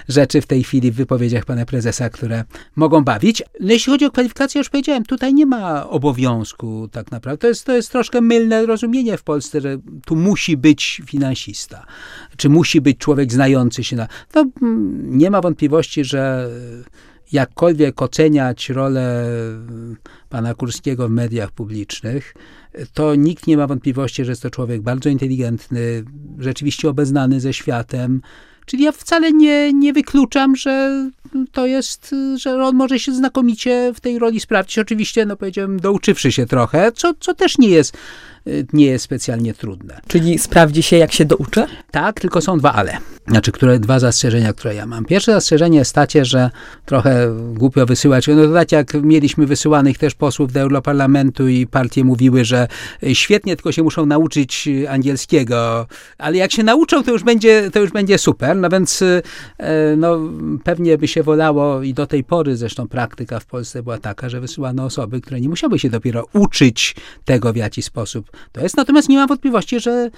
rzeczy 0.10 0.42
w 0.42 0.46
tej 0.46 0.64
chwili 0.64 0.92
w 0.92 0.96
wypowiedziach 0.96 1.46
pana 1.46 1.66
prezesa, 1.66 2.10
które 2.10 2.44
mogą 2.76 3.04
bawić. 3.04 3.44
No 3.60 3.72
jeśli 3.72 3.92
chodzi 3.92 4.06
o 4.06 4.12
kwalifikację, 4.12 4.60
już 4.60 4.70
powiedziałem, 4.70 5.06
tutaj 5.06 5.34
nie 5.34 5.46
ma 5.46 5.90
obowiązku 5.90 6.90
tak 6.92 7.12
naprawdę. 7.12 7.38
To 7.38 7.48
jest, 7.48 7.66
to 7.66 7.76
jest 7.76 7.92
troszkę 7.92 8.22
mylne 8.22 8.66
rozumienie 8.66 9.18
w 9.18 9.24
Polsce, 9.24 9.62
że 9.62 9.78
tu 10.06 10.16
musi 10.16 10.58
być 10.58 11.02
finansista, 11.06 11.86
czy 12.38 12.50
musi 12.50 12.82
być 12.82 12.98
człowiek 12.98 13.34
znający 13.34 13.84
się 13.84 13.96
na 13.96 14.07
to 14.32 14.46
mm, 14.62 15.18
nie 15.18 15.32
ma 15.32 15.42
wątpliwości, 15.42 16.04
że 16.04 16.50
jakkolwiek 17.32 18.02
oceniać 18.02 18.70
rolę 18.70 19.26
pana 20.30 20.54
Kurskiego 20.54 21.08
w 21.08 21.12
mediach 21.12 21.52
publicznych, 21.52 22.34
to 22.94 23.16
nikt 23.16 23.48
nie 23.48 23.58
ma 23.58 23.68
wątpliwości, 23.68 24.26
że 24.26 24.32
jest 24.32 24.42
to 24.42 24.50
człowiek 24.50 24.82
bardzo 24.82 25.10
inteligentny, 25.10 26.04
rzeczywiście 26.40 26.90
obeznany 26.90 27.40
ze 27.40 27.54
światem. 27.54 28.22
Czyli 28.66 28.84
ja 28.84 28.92
wcale 28.92 29.32
nie, 29.32 29.74
nie 29.74 29.94
wykluczam, 29.94 30.56
że 30.56 31.06
to 31.52 31.66
jest, 31.66 32.16
że 32.36 32.64
on 32.64 32.76
może 32.76 33.00
się 33.00 33.14
znakomicie 33.14 33.92
w 33.96 34.00
tej 34.00 34.20
roli 34.20 34.40
sprawdzić. 34.40 34.80
Oczywiście, 34.80 35.26
no 35.26 35.36
powiedziałem, 35.38 35.80
douczywszy 35.80 36.32
się 36.32 36.46
trochę, 36.46 36.92
co, 36.92 37.14
co 37.20 37.34
też 37.34 37.58
nie 37.58 37.70
jest 37.70 37.98
nie 38.74 38.86
jest 38.86 39.06
specjalnie 39.06 39.54
trudne. 39.54 40.02
Czyli 40.08 40.40
sprawdzi 40.40 40.84
się, 40.84 40.98
jak 40.98 41.14
się 41.14 41.26
douczy? 41.26 41.66
Tak, 41.92 42.20
tylko 42.20 42.42
są 42.42 42.58
dwa 42.58 42.74
ale. 42.74 42.98
Znaczy, 43.28 43.52
które, 43.52 43.80
dwa 43.80 44.00
zastrzeżenia, 44.00 44.54
które 44.54 44.76
ja 44.76 44.86
mam. 44.86 45.06
Pierwsze 45.06 45.32
zastrzeżenie 45.32 45.78
jest 45.78 45.96
takie, 45.96 46.26
że 46.26 46.50
trochę 46.86 47.28
głupio 47.54 47.86
wysyłać, 47.86 48.28
no 48.28 48.36
to 48.36 48.54
tak 48.54 48.72
jak 48.72 48.94
mieliśmy 48.94 49.46
wysyłanych 49.46 49.98
też 49.98 50.16
posłów 50.16 50.52
do 50.52 50.60
Europarlamentu 50.60 51.48
i 51.48 51.68
partie 51.68 52.04
mówiły, 52.04 52.46
że 52.46 52.68
świetnie, 53.14 53.56
tylko 53.56 53.72
się 53.72 53.84
muszą 53.84 54.06
nauczyć 54.06 54.70
angielskiego, 54.90 55.88
ale 56.18 56.38
jak 56.38 56.52
się 56.52 56.64
nauczą, 56.64 57.04
to 57.04 57.12
już 57.12 57.24
będzie, 57.24 57.72
to 57.72 57.80
już 57.80 57.92
będzie 57.92 58.18
super. 58.18 58.56
No 58.56 58.70
więc 58.70 59.04
no, 59.98 60.20
pewnie 60.64 60.98
by 60.98 61.08
się 61.08 61.24
wolało 61.24 61.84
i 61.84 61.94
do 61.94 62.08
tej 62.08 62.24
pory 62.24 62.58
zresztą 62.58 62.88
praktyka 62.88 63.40
w 63.40 63.46
Polsce 63.46 63.84
była 63.84 63.98
taka, 63.98 64.30
że 64.30 64.42
wysyłano 64.42 64.86
osoby, 64.86 65.22
które 65.22 65.42
nie 65.42 65.50
musiały 65.50 65.80
się 65.80 65.90
dopiero 65.90 66.26
uczyć 66.34 66.96
tego, 67.26 67.54
w 67.54 67.56
jaki 67.56 67.82
sposób 67.82 68.32
to 68.52 68.62
jest. 68.62 68.78
Natomiast 68.78 69.10
nie 69.10 69.18
mam 69.18 69.28
wątpliwości, 69.28 69.80
że 69.80 70.10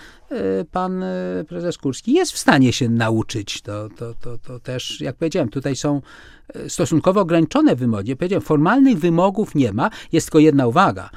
pan 0.71 1.03
e, 1.03 1.43
prezes 1.48 1.77
Kurski 1.77 2.13
jest 2.13 2.31
w 2.31 2.38
stanie 2.38 2.74
się 2.74 2.89
nauczyć. 2.89 3.62
To, 3.62 3.89
to, 3.89 4.13
to, 4.13 4.38
to 4.38 4.59
też, 4.59 5.01
jak 5.01 5.15
powiedziałem, 5.15 5.50
tutaj 5.50 5.75
są 5.75 6.01
e, 6.53 6.69
stosunkowo 6.69 7.21
ograniczone 7.21 7.75
wymogi. 7.75 8.15
Powiedziałem, 8.15 8.41
formalnych 8.41 9.00
wymogów 9.00 9.55
nie 9.55 9.74
ma, 9.74 9.89
jest 10.12 10.27
tylko 10.27 10.39
jedna 10.39 10.67
uwaga. 10.67 11.09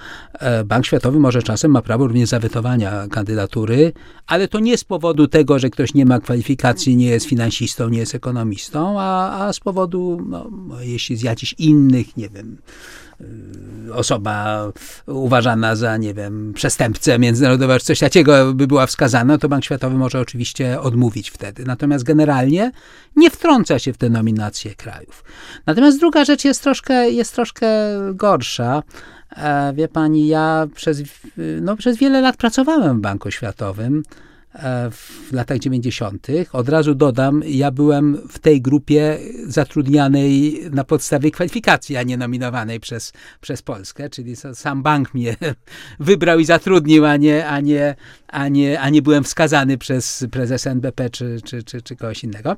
Bank 0.65 0.87
Światowy 0.87 1.19
może 1.19 1.43
czasem 1.43 1.71
ma 1.71 1.83
prawo 1.83 2.07
również 2.07 2.29
zawetowania 2.29 3.09
kandydatury, 3.11 3.93
ale 4.27 4.49
to 4.49 4.61
nie 4.61 4.77
z 4.77 4.85
powodu 4.85 5.29
tego, 5.29 5.59
że 5.59 5.71
ktoś 5.71 5.95
nie 5.95 6.07
ma 6.07 6.21
kwalifikacji, 6.21 6.97
nie 6.97 7.07
jest 7.07 7.27
finansistą, 7.27 7.89
nie 7.89 7.99
jest 7.99 8.15
ekonomistą, 8.15 9.01
a, 9.01 9.47
a 9.47 9.53
z 9.53 9.61
powodu, 9.61 10.23
no, 10.29 10.51
jeśli 10.81 11.17
z 11.17 11.23
jakichś 11.23 11.55
innych, 11.59 12.17
nie 12.17 12.29
wiem, 12.29 12.57
Y, 13.89 13.95
osoba 13.95 14.67
uważana 15.07 15.77
za, 15.77 15.97
nie 15.97 16.15
wiem, 16.15 16.53
przestępcę 16.55 17.19
międzynarodowego, 17.19 17.79
czy 17.79 17.87
coś 17.87 17.99
takiego 17.99 18.55
by 18.55 18.67
była 18.67 18.87
wskazana, 18.87 19.02
to 19.41 19.49
Bank 19.49 19.65
Światowy 19.65 19.97
może 19.97 20.21
oczywiście 20.21 20.81
odmówić 20.81 21.31
wtedy. 21.31 21.65
Natomiast 21.67 22.05
generalnie 22.05 22.71
nie 23.17 23.31
wtrąca 23.31 23.79
się 23.79 23.93
w 23.93 23.99
te 23.99 24.11
nominacje 24.11 24.75
krajów. 24.75 25.25
Natomiast 25.67 25.99
druga 25.99 26.25
rzecz 26.25 26.45
jest 26.45 26.63
troszkę, 26.63 27.11
jest 27.11 27.35
troszkę 27.35 27.67
gorsza. 28.15 28.83
E, 29.37 29.73
wie 29.75 29.89
pani, 29.89 30.27
ja 30.27 30.67
przez, 30.75 31.03
no, 31.61 31.77
przez 31.77 31.97
wiele 31.97 32.21
lat 32.21 32.37
pracowałem 32.37 32.99
w 32.99 33.01
Banku 33.01 33.31
Światowym. 33.31 34.03
E, 34.55 34.91
w 34.91 35.33
latach 35.33 35.59
90. 35.59 36.27
Od 36.53 36.69
razu 36.69 36.95
dodam, 36.95 37.43
ja 37.47 37.71
byłem 37.71 38.19
w 38.29 38.39
tej 38.39 38.63
grupie 38.63 39.19
zatrudnianej 39.47 40.61
na 40.71 40.85
podstawie 40.85 41.31
kwalifikacji, 41.31 41.97
a 41.97 42.03
nie 42.03 42.17
nominowanej 42.17 42.81
przez, 42.81 43.13
przez 43.41 43.63
Polskę, 43.63 44.11
czyli 44.11 44.37
sam 44.55 44.83
bank 44.83 45.15
mnie 45.15 45.37
wybrał 46.01 46.39
i 46.39 46.45
zatrudnił, 46.45 47.07
a 47.07 47.17
nie, 47.17 47.47
a 47.47 47.61
nie, 47.61 47.95
a 48.29 48.49
nie, 48.49 48.81
a 48.81 48.91
nie 48.91 49.03
byłem 49.03 49.25
wskazany 49.25 49.79
przez 49.79 50.27
prezes 50.31 50.67
NBP 50.67 51.11
czy, 51.11 51.39
czy, 51.45 51.63
czy, 51.63 51.83
czy 51.83 51.97
kogoś 51.97 52.25
innego. 52.25 52.57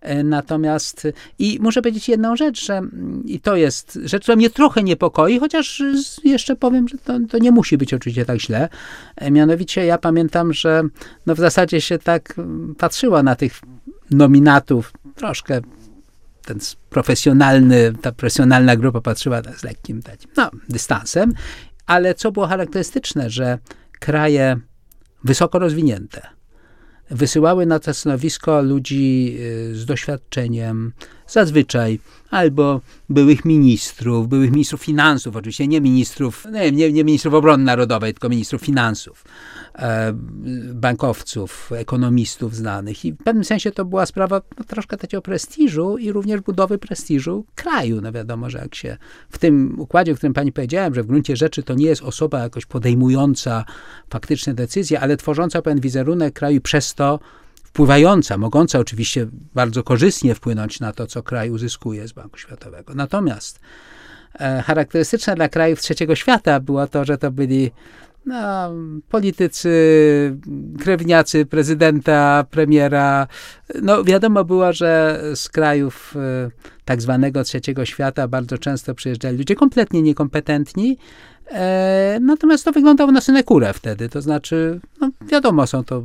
E, 0.00 0.24
natomiast 0.24 1.06
i 1.38 1.58
muszę 1.60 1.82
powiedzieć 1.82 2.08
jedną 2.08 2.36
rzecz, 2.36 2.66
że 2.66 2.80
i 3.24 3.40
to 3.40 3.56
jest 3.56 3.98
rzecz, 4.04 4.22
która 4.22 4.36
mnie 4.36 4.50
trochę 4.50 4.82
niepokoi, 4.82 5.38
chociaż 5.38 5.82
jeszcze 6.24 6.56
powiem, 6.56 6.88
że 6.88 6.98
to, 6.98 7.18
to 7.30 7.38
nie 7.38 7.50
musi 7.50 7.78
być 7.78 7.94
oczywiście 7.94 8.24
tak 8.24 8.40
źle. 8.40 8.68
E, 9.16 9.30
mianowicie 9.30 9.84
ja 9.86 9.98
pamiętam, 9.98 10.52
że 10.52 10.82
no 11.26 11.33
w 11.34 11.38
zasadzie 11.38 11.80
się 11.80 11.98
tak 11.98 12.38
mm, 12.38 12.74
patrzyła 12.74 13.22
na 13.22 13.36
tych 13.36 13.60
nominatów 14.10 14.92
troszkę 15.14 15.60
ten 16.44 16.58
profesjonalny, 16.90 17.92
ta 18.02 18.12
profesjonalna 18.12 18.76
grupa 18.76 19.00
patrzyła 19.00 19.42
z 19.56 19.62
lekkim 19.62 20.02
takim, 20.02 20.30
no, 20.36 20.50
dystansem, 20.68 21.32
ale 21.86 22.14
co 22.14 22.32
było 22.32 22.46
charakterystyczne, 22.46 23.30
że 23.30 23.58
kraje 24.00 24.56
wysoko 25.24 25.58
rozwinięte 25.58 26.34
wysyłały 27.10 27.66
na 27.66 27.78
to 27.78 27.94
stanowisko 27.94 28.62
ludzi 28.62 29.36
y, 29.40 29.76
z 29.76 29.86
doświadczeniem, 29.86 30.92
zazwyczaj 31.26 31.98
albo 32.30 32.80
byłych 33.08 33.44
ministrów, 33.44 34.28
byłych 34.28 34.50
ministrów 34.50 34.82
finansów, 34.82 35.36
oczywiście 35.36 35.66
nie 35.66 35.80
ministrów, 35.80 36.46
nie, 36.52 36.72
nie, 36.72 36.92
nie 36.92 37.04
ministrów 37.04 37.34
obrony 37.34 37.64
narodowej, 37.64 38.14
tylko 38.14 38.28
ministrów 38.28 38.62
finansów, 38.62 39.24
e, 39.74 40.12
bankowców, 40.74 41.72
ekonomistów 41.72 42.56
znanych. 42.56 43.04
I 43.04 43.12
w 43.12 43.16
pewnym 43.16 43.44
sensie 43.44 43.70
to 43.70 43.84
była 43.84 44.06
sprawa 44.06 44.42
no, 44.58 44.64
troszkę 44.64 44.96
takiego 44.96 45.22
prestiżu 45.22 45.98
i 45.98 46.12
również 46.12 46.40
budowy 46.40 46.78
prestiżu 46.78 47.44
kraju. 47.54 48.00
No 48.00 48.12
wiadomo, 48.12 48.50
że 48.50 48.58
jak 48.58 48.74
się 48.74 48.96
w 49.30 49.38
tym 49.38 49.80
układzie, 49.80 50.12
o 50.12 50.14
którym 50.14 50.34
pani 50.34 50.52
powiedziałem, 50.52 50.94
że 50.94 51.02
w 51.02 51.06
gruncie 51.06 51.36
rzeczy 51.36 51.62
to 51.62 51.74
nie 51.74 51.86
jest 51.86 52.02
osoba 52.02 52.38
jakoś 52.38 52.66
podejmująca 52.66 53.64
faktyczne 54.10 54.54
decyzje, 54.54 55.00
ale 55.00 55.16
tworząca 55.16 55.62
pewien 55.62 55.80
wizerunek 55.80 56.34
kraju 56.34 56.60
przez 56.60 56.94
to 56.94 57.20
wpływająca, 57.74 58.38
mogąca 58.38 58.78
oczywiście 58.78 59.26
bardzo 59.54 59.82
korzystnie 59.82 60.34
wpłynąć 60.34 60.80
na 60.80 60.92
to, 60.92 61.06
co 61.06 61.22
kraj 61.22 61.50
uzyskuje 61.50 62.08
z 62.08 62.12
Banku 62.12 62.38
Światowego. 62.38 62.94
Natomiast 62.94 63.60
e, 64.40 64.62
charakterystyczne 64.62 65.34
dla 65.34 65.48
krajów 65.48 65.80
trzeciego 65.80 66.14
świata 66.14 66.60
było 66.60 66.86
to, 66.86 67.04
że 67.04 67.18
to 67.18 67.30
byli 67.30 67.70
no, 68.26 68.70
politycy, 69.08 69.70
krewniacy 70.80 71.46
prezydenta, 71.46 72.44
premiera. 72.50 73.26
No, 73.82 74.04
wiadomo 74.04 74.44
było, 74.44 74.72
że 74.72 75.22
z 75.34 75.48
krajów 75.48 76.14
e, 76.16 76.50
tak 76.84 77.02
zwanego 77.02 77.44
trzeciego 77.44 77.84
świata 77.84 78.28
bardzo 78.28 78.58
często 78.58 78.94
przyjeżdżali 78.94 79.38
ludzie 79.38 79.54
kompletnie 79.54 80.02
niekompetentni, 80.02 80.98
E, 81.50 82.18
natomiast 82.20 82.64
to 82.64 82.72
wyglądało 82.72 83.12
na 83.12 83.20
synekurę 83.20 83.72
wtedy, 83.72 84.08
to 84.08 84.22
znaczy, 84.22 84.80
no 85.00 85.10
wiadomo, 85.30 85.66
są 85.66 85.84
to 85.84 86.02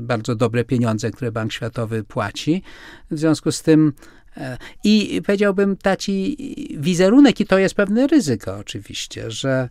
bardzo 0.00 0.34
dobre 0.34 0.64
pieniądze, 0.64 1.10
które 1.10 1.32
Bank 1.32 1.52
Światowy 1.52 2.04
płaci. 2.04 2.62
W 3.10 3.18
związku 3.18 3.52
z 3.52 3.62
tym 3.62 3.92
e, 4.36 4.58
i 4.84 5.22
powiedziałbym, 5.26 5.76
taki 5.76 6.36
wizerunek, 6.78 7.40
i 7.40 7.46
to 7.46 7.58
jest 7.58 7.74
pewne 7.74 8.06
ryzyko 8.06 8.56
oczywiście, 8.56 9.30
że 9.30 9.68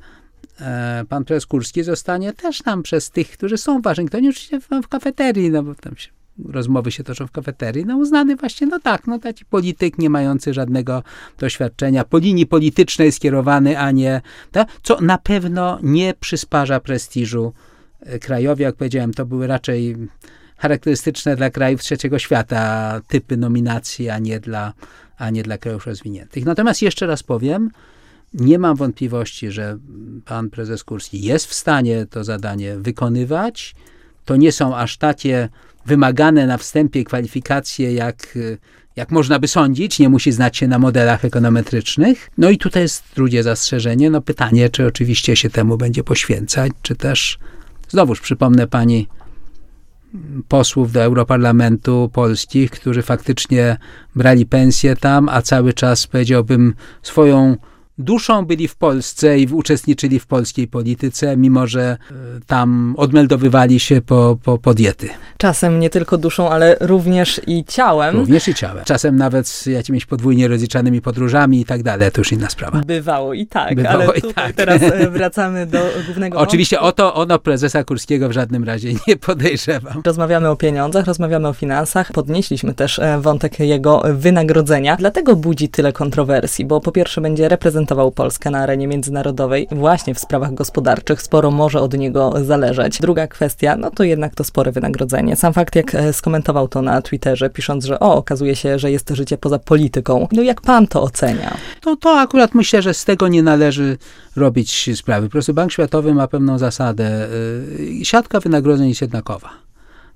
pan 1.09 1.25
prezes 1.25 1.45
Kurski 1.45 1.83
zostanie 1.83 2.33
też 2.33 2.61
tam 2.61 2.83
przez 2.83 3.09
tych, 3.09 3.31
którzy 3.31 3.57
są 3.57 3.79
w 3.79 3.83
Waszyngtonie, 3.83 4.29
oczywiście 4.29 4.59
w, 4.59 4.67
w 4.83 4.87
kafeterii, 4.87 5.51
no 5.51 5.63
bo 5.63 5.75
tam 5.75 5.97
się 5.97 6.09
rozmowy 6.45 6.91
się 6.91 7.03
toczą 7.03 7.27
w 7.27 7.31
kafeterii, 7.31 7.85
no 7.85 7.97
uznany 7.97 8.35
właśnie, 8.35 8.67
no 8.67 8.79
tak, 8.79 9.07
no 9.07 9.19
taki 9.19 9.45
polityk 9.45 9.97
nie 9.97 10.09
mający 10.09 10.53
żadnego 10.53 11.03
doświadczenia, 11.37 12.03
po 12.03 12.17
linii 12.17 12.45
politycznej 12.45 13.11
skierowany, 13.11 13.79
a 13.79 13.91
nie, 13.91 14.21
tak, 14.51 14.67
co 14.83 15.01
na 15.01 15.17
pewno 15.17 15.79
nie 15.83 16.13
przysparza 16.19 16.79
prestiżu 16.79 17.53
e, 17.99 18.19
krajowi, 18.19 18.63
jak 18.63 18.75
powiedziałem, 18.75 19.13
to 19.13 19.25
były 19.25 19.47
raczej 19.47 19.97
charakterystyczne 20.57 21.35
dla 21.35 21.49
krajów 21.49 21.81
trzeciego 21.81 22.19
świata 22.19 23.01
typy 23.07 23.37
nominacji, 23.37 24.09
a 24.09 24.19
nie 24.19 24.39
dla, 24.39 24.73
a 25.17 25.29
nie 25.29 25.43
dla 25.43 25.57
krajów 25.57 25.87
rozwiniętych. 25.87 26.45
Natomiast 26.45 26.81
jeszcze 26.81 27.07
raz 27.07 27.23
powiem, 27.23 27.71
nie 28.33 28.59
mam 28.59 28.75
wątpliwości, 28.75 29.51
że 29.51 29.77
pan 30.25 30.49
prezes 30.49 30.83
Kurski 30.83 31.21
jest 31.21 31.45
w 31.45 31.53
stanie 31.53 32.05
to 32.09 32.23
zadanie 32.23 32.77
wykonywać. 32.77 33.75
To 34.25 34.35
nie 34.35 34.51
są 34.51 34.75
aż 34.75 34.97
takie 34.97 35.49
wymagane 35.85 36.47
na 36.47 36.57
wstępie 36.57 37.03
kwalifikacje, 37.03 37.93
jak, 37.93 38.37
jak 38.95 39.11
można 39.11 39.39
by 39.39 39.47
sądzić, 39.47 39.99
nie 39.99 40.09
musi 40.09 40.31
znać 40.31 40.57
się 40.57 40.67
na 40.67 40.79
modelach 40.79 41.25
ekonometrycznych. 41.25 42.29
No 42.37 42.49
i 42.49 42.57
tutaj 42.57 42.83
jest 42.83 43.03
drugie 43.15 43.43
zastrzeżenie, 43.43 44.09
no 44.09 44.21
pytanie, 44.21 44.69
czy 44.69 44.85
oczywiście 44.85 45.35
się 45.35 45.49
temu 45.49 45.77
będzie 45.77 46.03
poświęcać, 46.03 46.71
czy 46.81 46.95
też, 46.95 47.39
znowuż 47.89 48.21
przypomnę 48.21 48.67
pani 48.67 49.07
posłów 50.47 50.91
do 50.91 51.03
Europarlamentu 51.03 52.09
polskich, 52.13 52.71
którzy 52.71 53.01
faktycznie 53.01 53.77
brali 54.15 54.45
pensję 54.45 54.95
tam, 54.95 55.29
a 55.29 55.41
cały 55.41 55.73
czas 55.73 56.07
powiedziałbym 56.07 56.73
swoją 57.01 57.57
duszą 57.99 58.45
byli 58.45 58.67
w 58.67 58.75
Polsce 58.75 59.39
i 59.39 59.47
uczestniczyli 59.47 60.19
w 60.19 60.27
polskiej 60.27 60.67
polityce, 60.67 61.37
mimo 61.37 61.67
że 61.67 61.81
e, 61.81 62.15
tam 62.47 62.93
odmeldowywali 62.97 63.79
się 63.79 64.01
po, 64.01 64.37
po, 64.43 64.57
po 64.57 64.73
diety. 64.73 65.09
Czasem 65.37 65.79
nie 65.79 65.89
tylko 65.89 66.17
duszą, 66.17 66.49
ale 66.49 66.77
również 66.79 67.41
i 67.47 67.65
ciałem. 67.65 68.15
Również 68.15 68.47
i 68.47 68.53
ciałem. 68.53 68.85
Czasem 68.85 69.15
nawet 69.15 69.47
z 69.47 69.65
jakimiś 69.65 70.05
podwójnie 70.05 70.47
rozliczanymi 70.47 71.01
podróżami 71.01 71.61
i 71.61 71.65
tak 71.65 71.83
dalej. 71.83 72.11
To 72.11 72.21
już 72.21 72.31
inna 72.31 72.49
sprawa. 72.49 72.81
Bywało 72.85 73.33
i 73.33 73.47
tak, 73.47 73.75
Bywało 73.75 74.03
ale 74.03 74.17
i 74.17 74.33
tak. 74.33 74.53
teraz 74.53 74.81
e, 74.81 75.09
wracamy 75.19 75.65
do 75.65 75.79
głównego 76.05 76.39
Oczywiście 76.39 76.75
wątku. 76.75 76.89
o 76.89 76.91
to 76.91 77.13
ono 77.13 77.39
prezesa 77.39 77.83
Kurskiego 77.83 78.29
w 78.29 78.31
żadnym 78.31 78.63
razie 78.63 78.89
nie 79.07 79.17
podejrzewam. 79.17 80.01
Rozmawiamy 80.05 80.49
o 80.49 80.55
pieniądzach, 80.55 81.05
rozmawiamy 81.05 81.47
o 81.47 81.53
finansach. 81.53 82.11
Podnieśliśmy 82.11 82.73
też 82.73 82.99
e, 82.99 83.19
wątek 83.21 83.59
jego 83.59 84.03
wynagrodzenia. 84.13 84.95
Dlatego 84.95 85.35
budzi 85.35 85.69
tyle 85.69 85.93
kontrowersji, 85.93 86.65
bo 86.65 86.81
po 86.81 86.91
pierwsze 86.91 87.21
będzie 87.21 87.49
reprezentował 87.49 87.88
reprezentował 87.89 88.11
Polskę 88.11 88.51
na 88.51 88.59
arenie 88.59 88.87
międzynarodowej 88.87 89.67
właśnie 89.71 90.13
w 90.13 90.19
sprawach 90.19 90.53
gospodarczych. 90.53 91.21
Sporo 91.21 91.51
może 91.51 91.81
od 91.81 91.97
niego 91.97 92.33
zależeć. 92.45 92.99
Druga 92.99 93.27
kwestia, 93.27 93.75
no 93.75 93.91
to 93.91 94.03
jednak 94.03 94.35
to 94.35 94.43
spore 94.43 94.71
wynagrodzenie. 94.71 95.35
Sam 95.35 95.53
fakt, 95.53 95.75
jak 95.75 95.95
e, 95.95 96.13
skomentował 96.13 96.67
to 96.67 96.81
na 96.81 97.01
Twitterze, 97.01 97.49
pisząc, 97.49 97.85
że 97.85 97.99
o, 97.99 98.15
okazuje 98.15 98.55
się, 98.55 98.79
że 98.79 98.91
jest 98.91 99.09
życie 99.09 99.37
poza 99.37 99.59
polityką. 99.59 100.27
No 100.31 100.41
jak 100.41 100.61
pan 100.61 100.87
to 100.87 101.01
ocenia? 101.01 101.57
To, 101.81 101.95
to 101.95 102.19
akurat 102.19 102.55
myślę, 102.55 102.81
że 102.81 102.93
z 102.93 103.05
tego 103.05 103.27
nie 103.27 103.43
należy 103.43 103.97
robić 104.35 104.89
sprawy. 104.95 105.27
Po 105.27 105.31
prostu 105.31 105.53
Bank 105.53 105.71
Światowy 105.71 106.13
ma 106.13 106.27
pewną 106.27 106.57
zasadę. 106.57 107.27
Y, 107.79 108.05
siatka 108.05 108.39
wynagrodzeń 108.39 108.89
jest 108.89 109.01
jednakowa. 109.01 109.49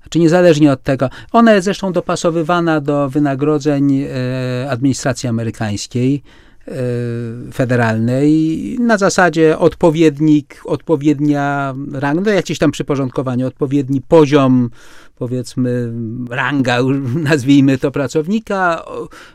Znaczy 0.02 0.18
niezależnie 0.18 0.72
od 0.72 0.82
tego, 0.82 1.10
ona 1.32 1.52
jest 1.52 1.64
zresztą 1.64 1.92
dopasowywana 1.92 2.80
do 2.80 3.08
wynagrodzeń 3.08 4.02
e, 4.02 4.70
administracji 4.70 5.28
amerykańskiej. 5.28 6.22
Y, 6.68 7.52
federalnej. 7.52 8.76
Na 8.80 8.98
zasadzie 8.98 9.58
odpowiednik, 9.58 10.62
odpowiednia 10.64 11.74
ranga, 11.92 12.20
no 12.20 12.30
jakieś 12.30 12.58
tam 12.58 12.70
przyporządkowanie, 12.70 13.46
odpowiedni 13.46 14.00
poziom, 14.00 14.70
powiedzmy, 15.16 15.92
ranga, 16.30 16.78
nazwijmy 17.30 17.78
to 17.78 17.90
pracownika, 17.90 18.84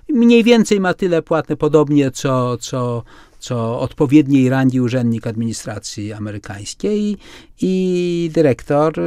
mniej 0.10 0.44
więcej 0.44 0.80
ma 0.80 0.94
tyle 0.94 1.22
płatne, 1.22 1.56
podobnie 1.56 2.12
co, 2.12 2.58
co 2.58 3.04
co 3.40 3.80
odpowiedniej 3.80 4.50
rangi 4.50 4.82
urzędnik 4.82 5.28
administracji 5.28 6.14
amerykańskiej 6.14 7.18
i 7.62 8.32
dyrektor 8.34 9.00
y, 9.00 9.02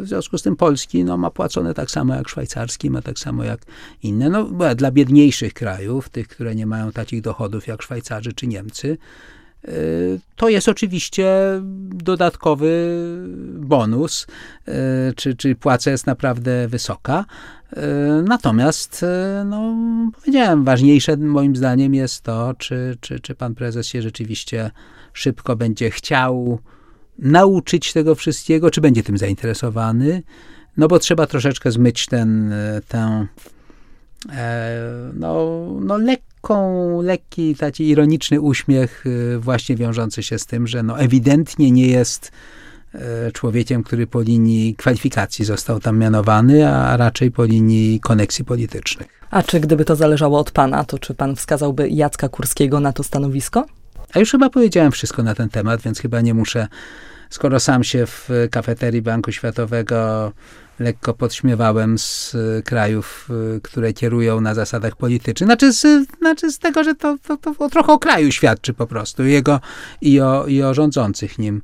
w 0.00 0.04
związku 0.04 0.38
z 0.38 0.42
tym 0.42 0.56
polski 0.56 1.04
no, 1.04 1.16
ma 1.16 1.30
płacone 1.30 1.74
tak 1.74 1.90
samo 1.90 2.14
jak 2.14 2.28
szwajcarski, 2.28 2.90
ma 2.90 3.02
tak 3.02 3.18
samo 3.18 3.44
jak 3.44 3.60
inne. 4.02 4.30
No, 4.30 4.44
dla 4.76 4.90
biedniejszych 4.90 5.54
krajów, 5.54 6.08
tych, 6.08 6.28
które 6.28 6.54
nie 6.54 6.66
mają 6.66 6.92
takich 6.92 7.20
dochodów 7.20 7.66
jak 7.66 7.82
Szwajcarzy 7.82 8.32
czy 8.32 8.46
Niemcy, 8.46 8.98
to 10.36 10.48
jest 10.48 10.68
oczywiście 10.68 11.28
dodatkowy 11.88 12.98
bonus, 13.54 14.26
y, 14.68 14.72
czy, 15.16 15.36
czy 15.36 15.54
płaca 15.54 15.90
jest 15.90 16.06
naprawdę 16.06 16.68
wysoka. 16.68 17.24
E, 17.76 18.22
natomiast, 18.26 19.02
e, 19.02 19.44
no, 19.46 19.74
powiedziałem, 20.20 20.64
ważniejsze 20.64 21.16
moim 21.16 21.56
zdaniem 21.56 21.94
jest 21.94 22.22
to, 22.22 22.54
czy, 22.58 22.96
czy, 23.00 23.20
czy 23.20 23.34
pan 23.34 23.54
prezes 23.54 23.86
się 23.86 24.02
rzeczywiście 24.02 24.70
szybko 25.12 25.56
będzie 25.56 25.90
chciał 25.90 26.58
nauczyć 27.18 27.92
tego 27.92 28.14
wszystkiego, 28.14 28.70
czy 28.70 28.80
będzie 28.80 29.02
tym 29.02 29.18
zainteresowany. 29.18 30.22
No 30.76 30.88
bo 30.88 30.98
trzeba 30.98 31.26
troszeczkę 31.26 31.70
zmyć 31.70 32.06
ten, 32.06 32.52
e, 32.52 32.80
tę, 32.88 33.26
no, 35.14 35.66
no 35.80 35.98
lekką, 35.98 36.29
lekki, 37.02 37.54
taki 37.54 37.88
ironiczny 37.88 38.40
uśmiech 38.40 39.04
właśnie 39.38 39.76
wiążący 39.76 40.22
się 40.22 40.38
z 40.38 40.46
tym, 40.46 40.66
że 40.66 40.82
no 40.82 40.98
ewidentnie 40.98 41.70
nie 41.70 41.86
jest 41.86 42.32
e, 42.94 43.32
człowiekiem, 43.32 43.82
który 43.82 44.06
po 44.06 44.20
linii 44.20 44.74
kwalifikacji 44.74 45.44
został 45.44 45.80
tam 45.80 45.98
mianowany, 45.98 46.68
a 46.68 46.96
raczej 46.96 47.30
po 47.30 47.44
linii 47.44 48.00
koneksji 48.00 48.44
politycznych. 48.44 49.08
A 49.30 49.42
czy 49.42 49.60
gdyby 49.60 49.84
to 49.84 49.96
zależało 49.96 50.38
od 50.38 50.50
pana, 50.50 50.84
to 50.84 50.98
czy 50.98 51.14
pan 51.14 51.36
wskazałby 51.36 51.88
Jacka 51.88 52.28
Kurskiego 52.28 52.80
na 52.80 52.92
to 52.92 53.02
stanowisko? 53.02 53.66
A 54.14 54.18
już 54.18 54.30
chyba 54.30 54.50
powiedziałem 54.50 54.92
wszystko 54.92 55.22
na 55.22 55.34
ten 55.34 55.48
temat, 55.48 55.82
więc 55.82 56.00
chyba 56.00 56.20
nie 56.20 56.34
muszę, 56.34 56.68
skoro 57.30 57.60
sam 57.60 57.84
się 57.84 58.06
w 58.06 58.28
kafeterii 58.50 59.02
Banku 59.02 59.32
Światowego 59.32 60.32
lekko 60.80 61.14
podśmiewałem 61.14 61.98
z 61.98 62.36
krajów, 62.64 63.28
które 63.62 63.92
kierują 63.92 64.40
na 64.40 64.54
zasadach 64.54 64.96
politycznych. 64.96 65.48
Znaczy 65.48 65.72
z, 65.72 66.08
znaczy 66.18 66.52
z 66.52 66.58
tego, 66.58 66.84
że 66.84 66.94
to, 66.94 67.16
to, 67.22 67.36
to 67.36 67.68
trochę 67.68 67.92
o 67.92 67.98
kraju 67.98 68.32
świadczy 68.32 68.72
po 68.74 68.86
prostu 68.86 69.24
jego, 69.24 69.60
i, 70.00 70.20
o, 70.20 70.46
i 70.46 70.62
o 70.62 70.74
rządzących 70.74 71.38
nim. 71.38 71.62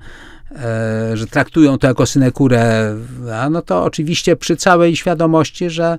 E, 0.53 1.17
że 1.17 1.27
traktują 1.27 1.79
to 1.79 1.87
jako 1.87 2.07
synekurę, 2.07 2.95
no 3.51 3.63
to 3.63 3.85
oczywiście 3.85 4.37
przy 4.37 4.57
całej 4.57 4.97
świadomości, 4.97 5.71
że, 5.71 5.99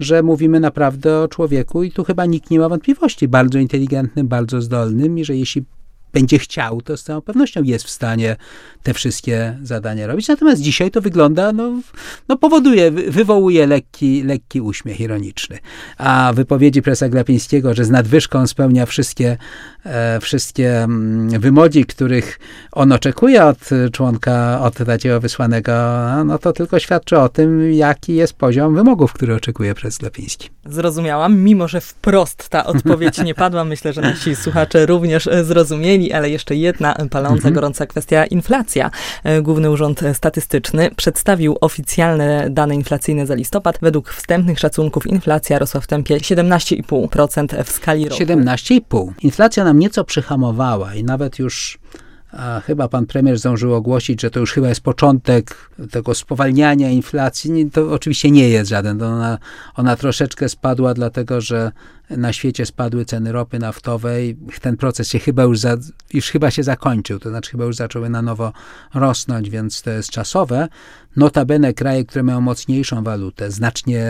że 0.00 0.22
mówimy 0.22 0.60
naprawdę 0.60 1.18
o 1.18 1.28
człowieku 1.28 1.82
i 1.82 1.92
tu 1.92 2.04
chyba 2.04 2.26
nikt 2.26 2.50
nie 2.50 2.58
ma 2.58 2.68
wątpliwości, 2.68 3.28
bardzo 3.28 3.58
inteligentnym, 3.58 4.28
bardzo 4.28 4.62
zdolnym 4.62 5.18
i 5.18 5.24
że 5.24 5.36
jeśli 5.36 5.64
będzie 6.18 6.38
chciał, 6.38 6.82
to 6.82 6.96
z 6.96 7.02
całą 7.02 7.20
pewnością 7.20 7.62
jest 7.62 7.84
w 7.84 7.90
stanie 7.90 8.36
te 8.82 8.94
wszystkie 8.94 9.58
zadania 9.62 10.06
robić. 10.06 10.28
Natomiast 10.28 10.62
dzisiaj 10.62 10.90
to 10.90 11.00
wygląda, 11.00 11.52
no, 11.52 11.72
no 12.28 12.36
powoduje, 12.36 12.90
wywołuje 12.90 13.66
lekki, 13.66 14.22
lekki 14.22 14.60
uśmiech 14.60 15.00
ironiczny. 15.00 15.58
A 15.98 16.32
wypowiedzi 16.34 16.82
presa 16.82 17.08
Glapińskiego, 17.08 17.74
że 17.74 17.84
z 17.84 17.90
nadwyżką 17.90 18.46
spełnia 18.46 18.86
wszystkie, 18.86 19.36
e, 19.84 20.20
wszystkie 20.20 20.82
mm, 20.82 21.40
wymogi, 21.40 21.84
których 21.84 22.38
on 22.72 22.92
oczekuje 22.92 23.44
od 23.44 23.58
członka, 23.92 24.60
od 24.60 24.74
takiego 24.74 25.20
wysłanego, 25.20 25.72
no 26.24 26.38
to 26.38 26.52
tylko 26.52 26.78
świadczy 26.78 27.18
o 27.18 27.28
tym, 27.28 27.72
jaki 27.72 28.14
jest 28.14 28.32
poziom 28.32 28.74
wymogów, 28.74 29.12
który 29.12 29.34
oczekuje 29.34 29.74
pres 29.74 29.98
Glapiński. 29.98 30.50
Zrozumiałam, 30.66 31.38
mimo 31.38 31.68
że 31.68 31.80
wprost 31.80 32.48
ta 32.48 32.66
odpowiedź 32.66 33.18
nie 33.18 33.34
padła, 33.34 33.64
myślę, 33.64 33.92
że 33.92 34.00
nasi 34.00 34.36
słuchacze 34.36 34.86
również 34.86 35.26
e, 35.26 35.44
ale 36.12 36.30
jeszcze 36.30 36.56
jedna 36.56 36.94
paląca, 37.10 37.34
mhm. 37.34 37.54
gorąca 37.54 37.86
kwestia, 37.86 38.26
inflacja. 38.26 38.90
E, 39.24 39.42
Główny 39.42 39.70
Urząd 39.70 40.00
Statystyczny 40.12 40.90
przedstawił 40.96 41.56
oficjalne 41.60 42.50
dane 42.50 42.74
inflacyjne 42.74 43.26
za 43.26 43.34
listopad. 43.34 43.78
Według 43.82 44.10
wstępnych 44.10 44.58
szacunków 44.58 45.06
inflacja 45.06 45.58
rosła 45.58 45.80
w 45.80 45.86
tempie 45.86 46.16
17,5% 46.16 47.64
w 47.64 47.70
skali 47.70 48.08
roku. 48.08 48.22
17,5%. 48.22 49.12
Inflacja 49.22 49.64
nam 49.64 49.78
nieco 49.78 50.04
przyhamowała 50.04 50.94
i 50.94 51.04
nawet 51.04 51.38
już 51.38 51.78
a 52.32 52.60
chyba 52.60 52.88
pan 52.88 53.06
premier 53.06 53.38
zdążył 53.38 53.74
ogłosić, 53.74 54.20
że 54.20 54.30
to 54.30 54.40
już 54.40 54.52
chyba 54.52 54.68
jest 54.68 54.80
początek 54.80 55.70
tego 55.90 56.14
spowalniania 56.14 56.90
inflacji. 56.90 57.70
To 57.70 57.92
oczywiście 57.92 58.30
nie 58.30 58.48
jest 58.48 58.70
żaden. 58.70 59.02
Ona, 59.02 59.38
ona 59.74 59.96
troszeczkę 59.96 60.48
spadła, 60.48 60.94
dlatego 60.94 61.40
że 61.40 61.72
na 62.10 62.32
świecie 62.32 62.66
spadły 62.66 63.04
ceny 63.04 63.32
ropy 63.32 63.58
naftowej. 63.58 64.36
Ten 64.60 64.76
proces 64.76 65.08
się 65.08 65.18
chyba 65.18 65.42
już, 65.42 65.58
za, 65.58 65.76
już 66.14 66.30
chyba 66.30 66.50
się 66.50 66.62
zakończył, 66.62 67.18
to 67.18 67.28
znaczy 67.28 67.50
chyba 67.50 67.64
już 67.64 67.76
zaczęły 67.76 68.10
na 68.10 68.22
nowo 68.22 68.52
rosnąć, 68.94 69.50
więc 69.50 69.82
to 69.82 69.90
jest 69.90 70.10
czasowe. 70.10 70.68
Notabene 71.16 71.74
kraje, 71.74 72.04
które 72.04 72.22
mają 72.22 72.40
mocniejszą 72.40 73.02
walutę, 73.04 73.50
znacznie 73.50 74.04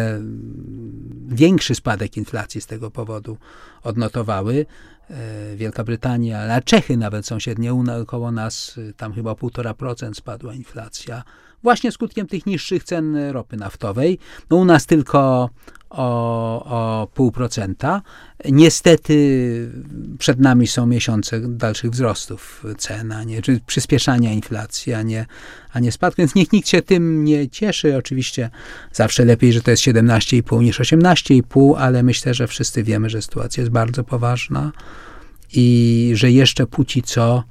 większy 1.28 1.74
spadek 1.74 2.16
inflacji 2.16 2.60
z 2.60 2.66
tego 2.66 2.90
powodu 2.90 3.38
odnotowały. 3.82 4.66
E, 5.10 5.56
Wielka 5.56 5.84
Brytania, 5.84 6.40
ale 6.40 6.62
Czechy 6.62 6.96
nawet 6.96 7.26
sąsiednie 7.26 7.74
koło 8.06 8.32
nas, 8.32 8.78
y, 8.78 8.94
tam 8.96 9.12
chyba 9.12 9.32
1,5% 9.32 10.14
spadła 10.14 10.54
inflacja. 10.54 11.22
Właśnie 11.62 11.92
skutkiem 11.92 12.26
tych 12.26 12.46
niższych 12.46 12.84
cen 12.84 13.16
ropy 13.30 13.56
naftowej. 13.56 14.18
No 14.50 14.56
u 14.56 14.64
nas 14.64 14.86
tylko 14.86 15.50
o, 15.90 16.64
o 16.64 17.06
pół 17.14 17.32
procenta. 17.32 18.02
Niestety 18.44 19.70
przed 20.18 20.40
nami 20.40 20.66
są 20.66 20.86
miesiące 20.86 21.40
dalszych 21.40 21.90
wzrostów 21.90 22.64
cen, 22.78 23.12
a 23.12 23.24
nie, 23.24 23.42
czy 23.42 23.60
przyspieszania 23.66 24.32
inflacji, 24.32 24.94
a 24.94 25.02
nie, 25.02 25.26
a 25.72 25.80
nie 25.80 25.92
spadku. 25.92 26.22
Więc 26.22 26.34
niech 26.34 26.52
nikt 26.52 26.68
się 26.68 26.82
tym 26.82 27.24
nie 27.24 27.48
cieszy. 27.48 27.96
Oczywiście 27.96 28.50
zawsze 28.92 29.24
lepiej, 29.24 29.52
że 29.52 29.62
to 29.62 29.70
jest 29.70 29.82
17,5 29.82 30.62
niż 30.62 30.80
18,5, 30.80 31.74
ale 31.78 32.02
myślę, 32.02 32.34
że 32.34 32.46
wszyscy 32.46 32.82
wiemy, 32.82 33.10
że 33.10 33.22
sytuacja 33.22 33.60
jest 33.60 33.72
bardzo 33.72 34.04
poważna 34.04 34.72
i 35.52 36.10
że 36.14 36.30
jeszcze 36.30 36.66
póki 36.66 37.02
co 37.02 37.44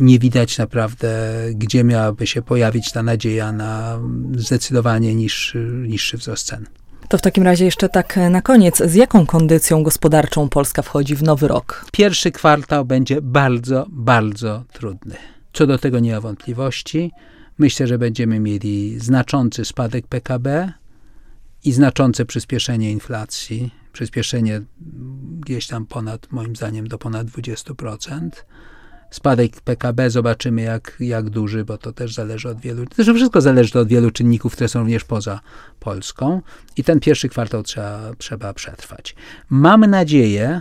nie 0.00 0.18
widać 0.18 0.58
naprawdę, 0.58 1.32
gdzie 1.54 1.84
miałaby 1.84 2.26
się 2.26 2.42
pojawić 2.42 2.92
ta 2.92 3.02
nadzieja 3.02 3.52
na 3.52 4.00
zdecydowanie 4.36 5.14
niższy, 5.14 5.58
niższy 5.88 6.16
wzrost 6.16 6.46
cen. 6.46 6.66
To 7.08 7.18
w 7.18 7.22
takim 7.22 7.44
razie 7.44 7.64
jeszcze 7.64 7.88
tak 7.88 8.18
na 8.30 8.42
koniec, 8.42 8.78
z 8.78 8.94
jaką 8.94 9.26
kondycją 9.26 9.82
gospodarczą 9.82 10.48
Polska 10.48 10.82
wchodzi 10.82 11.16
w 11.16 11.22
nowy 11.22 11.48
rok? 11.48 11.86
Pierwszy 11.92 12.30
kwartał 12.30 12.84
będzie 12.84 13.22
bardzo, 13.22 13.86
bardzo 13.88 14.64
trudny. 14.72 15.14
Co 15.52 15.66
do 15.66 15.78
tego 15.78 15.98
nie 15.98 16.12
ma 16.12 16.20
wątpliwości. 16.20 17.12
Myślę, 17.58 17.86
że 17.86 17.98
będziemy 17.98 18.40
mieli 18.40 19.00
znaczący 19.00 19.64
spadek 19.64 20.06
PKB 20.06 20.72
i 21.64 21.72
znaczące 21.72 22.24
przyspieszenie 22.24 22.92
inflacji. 22.92 23.70
Przyspieszenie 23.92 24.62
gdzieś 25.40 25.66
tam 25.66 25.86
ponad, 25.86 26.32
moim 26.32 26.56
zdaniem, 26.56 26.88
do 26.88 26.98
ponad 26.98 27.26
20%. 27.26 28.28
Spadek 29.16 29.60
PKB 29.60 30.10
zobaczymy 30.10 30.62
jak, 30.62 30.96
jak 31.00 31.30
duży, 31.30 31.64
bo 31.64 31.78
to 31.78 31.92
też 31.92 32.14
zależy 32.14 32.48
od 32.48 32.60
wielu, 32.60 32.86
to 32.86 33.14
wszystko 33.14 33.40
zależy 33.40 33.78
od 33.78 33.88
wielu 33.88 34.10
czynników, 34.10 34.52
które 34.52 34.68
są 34.68 34.80
również 34.80 35.04
poza 35.04 35.40
Polską 35.80 36.42
i 36.76 36.84
ten 36.84 37.00
pierwszy 37.00 37.28
kwartał 37.28 37.62
trzeba, 37.62 38.12
trzeba 38.18 38.54
przetrwać. 38.54 39.14
Mam 39.50 39.80
nadzieję, 39.80 40.60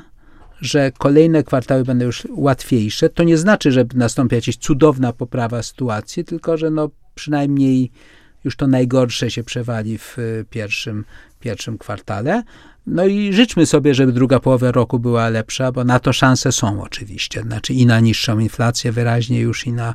że 0.62 0.92
kolejne 0.98 1.44
kwartały 1.44 1.84
będą 1.84 2.06
już 2.06 2.28
łatwiejsze. 2.30 3.10
To 3.10 3.24
nie 3.24 3.38
znaczy, 3.38 3.72
że 3.72 3.86
nastąpi 3.94 4.36
jakaś 4.36 4.58
cudowna 4.58 5.14
poprawa 5.14 5.64
sytuacji, 5.64 6.26
tylko 6.26 6.58
że 6.58 6.70
no 6.70 6.90
przynajmniej 7.16 7.92
już 8.44 8.56
to 8.56 8.68
najgorsze 8.68 9.32
się 9.32 9.44
przewali 9.44 9.98
w 9.98 10.18
pierwszym, 10.50 11.06
pierwszym 11.46 11.78
kwartale. 11.78 12.44
No 12.88 13.06
i 13.06 13.34
życzmy 13.34 13.66
sobie, 13.66 13.96
żeby 13.96 14.12
druga 14.12 14.40
połowa 14.40 14.72
roku 14.72 15.00
była 15.00 15.30
lepsza, 15.30 15.72
bo 15.72 15.84
na 15.84 16.00
to 16.00 16.14
szanse 16.14 16.52
są 16.52 16.84
oczywiście. 16.84 17.42
Znaczy 17.42 17.74
i 17.74 17.86
na 17.86 18.00
niższą 18.00 18.40
inflację 18.40 18.92
wyraźnie 18.92 19.40
już 19.40 19.68
i 19.68 19.74
na, 19.74 19.94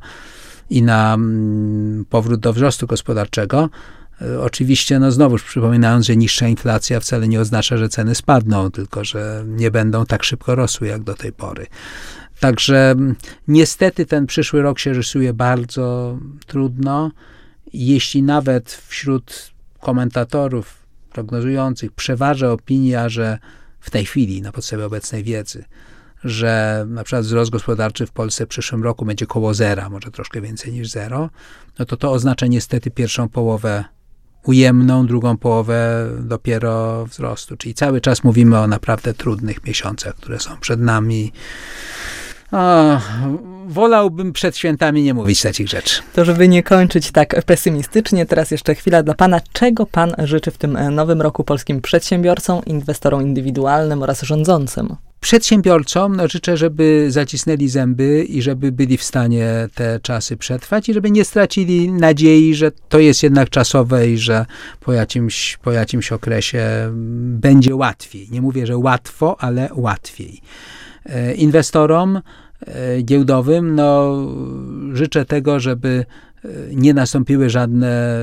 i 0.70 0.82
na 0.82 1.14
mm, 1.14 2.04
powrót 2.10 2.40
do 2.40 2.52
wzrostu 2.52 2.86
gospodarczego. 2.86 3.68
E, 4.22 4.40
oczywiście, 4.40 4.98
no 4.98 5.12
znowuż 5.12 5.42
przypominając, 5.42 6.06
że 6.06 6.16
niższa 6.16 6.48
inflacja 6.48 7.00
wcale 7.00 7.28
nie 7.28 7.40
oznacza, 7.40 7.76
że 7.76 7.88
ceny 7.88 8.14
spadną, 8.14 8.70
tylko 8.70 9.04
że 9.04 9.44
nie 9.46 9.70
będą 9.70 10.06
tak 10.06 10.24
szybko 10.24 10.54
rosły 10.54 10.88
jak 10.88 11.02
do 11.02 11.14
tej 11.14 11.32
pory. 11.32 11.66
Także 12.40 12.90
mm, 12.90 13.16
niestety 13.48 14.06
ten 14.06 14.26
przyszły 14.26 14.62
rok 14.62 14.78
się 14.78 14.92
rysuje 14.92 15.32
bardzo 15.32 16.18
trudno. 16.46 17.10
Jeśli 17.72 18.22
nawet 18.22 18.82
wśród 18.88 19.50
komentatorów 19.80 20.79
prognozujących 21.10 21.92
przeważa 21.92 22.52
opinia, 22.52 23.08
że 23.08 23.38
w 23.80 23.90
tej 23.90 24.04
chwili, 24.04 24.42
na 24.42 24.52
podstawie 24.52 24.86
obecnej 24.86 25.24
wiedzy, 25.24 25.64
że 26.24 26.84
na 26.88 27.04
przykład 27.04 27.24
wzrost 27.24 27.50
gospodarczy 27.50 28.06
w 28.06 28.12
Polsce 28.12 28.44
w 28.46 28.48
przyszłym 28.48 28.82
roku 28.82 29.04
będzie 29.04 29.26
koło 29.26 29.54
zera, 29.54 29.88
może 29.88 30.10
troszkę 30.10 30.40
więcej 30.40 30.72
niż 30.72 30.88
zero, 30.88 31.30
no 31.78 31.84
to 31.84 31.96
to 31.96 32.12
oznacza 32.12 32.46
niestety 32.46 32.90
pierwszą 32.90 33.28
połowę 33.28 33.84
ujemną, 34.44 35.06
drugą 35.06 35.36
połowę 35.36 36.08
dopiero 36.20 37.06
wzrostu. 37.06 37.56
Czyli 37.56 37.74
cały 37.74 38.00
czas 38.00 38.24
mówimy 38.24 38.58
o 38.58 38.66
naprawdę 38.66 39.14
trudnych 39.14 39.64
miesiącach, 39.64 40.14
które 40.14 40.40
są 40.40 40.56
przed 40.56 40.80
nami. 40.80 41.32
O, 42.52 43.00
wolałbym 43.66 44.32
przed 44.32 44.56
świętami 44.56 45.02
nie 45.02 45.14
mówić 45.14 45.42
takich 45.42 45.68
rzeczy. 45.68 46.02
To 46.14 46.24
żeby 46.24 46.48
nie 46.48 46.62
kończyć 46.62 47.12
tak 47.12 47.44
pesymistycznie, 47.44 48.26
teraz 48.26 48.50
jeszcze 48.50 48.74
chwila 48.74 49.02
dla 49.02 49.14
Pana. 49.14 49.40
Czego 49.52 49.86
Pan 49.86 50.14
życzy 50.18 50.50
w 50.50 50.58
tym 50.58 50.76
e, 50.76 50.90
nowym 50.90 51.22
roku 51.22 51.44
polskim 51.44 51.80
przedsiębiorcom, 51.80 52.64
inwestorom 52.64 53.22
indywidualnym 53.22 54.02
oraz 54.02 54.22
rządzącym? 54.22 54.96
Przedsiębiorcom 55.20 56.16
no, 56.16 56.28
życzę, 56.28 56.56
żeby 56.56 57.06
zacisnęli 57.08 57.68
zęby 57.68 58.24
i 58.24 58.42
żeby 58.42 58.72
byli 58.72 58.96
w 58.96 59.02
stanie 59.02 59.68
te 59.74 60.00
czasy 60.02 60.36
przetrwać 60.36 60.88
i 60.88 60.94
żeby 60.94 61.10
nie 61.10 61.24
stracili 61.24 61.92
nadziei, 61.92 62.54
że 62.54 62.70
to 62.88 62.98
jest 62.98 63.22
jednak 63.22 63.50
czasowe 63.50 64.08
i 64.08 64.18
że 64.18 64.46
po 64.80 64.92
jakimś, 64.92 65.58
po 65.62 65.72
jakimś 65.72 66.12
okresie 66.12 66.66
będzie 67.22 67.76
łatwiej. 67.76 68.28
Nie 68.30 68.42
mówię, 68.42 68.66
że 68.66 68.78
łatwo, 68.78 69.36
ale 69.40 69.68
łatwiej. 69.74 70.40
E, 71.10 71.34
inwestorom 71.34 72.20
e, 72.60 73.02
giełdowym, 73.02 73.74
no, 73.74 74.16
życzę 74.92 75.24
tego, 75.24 75.60
żeby 75.60 76.06
e, 76.44 76.48
nie 76.74 76.94
nastąpiły 76.94 77.50
żadne 77.50 78.16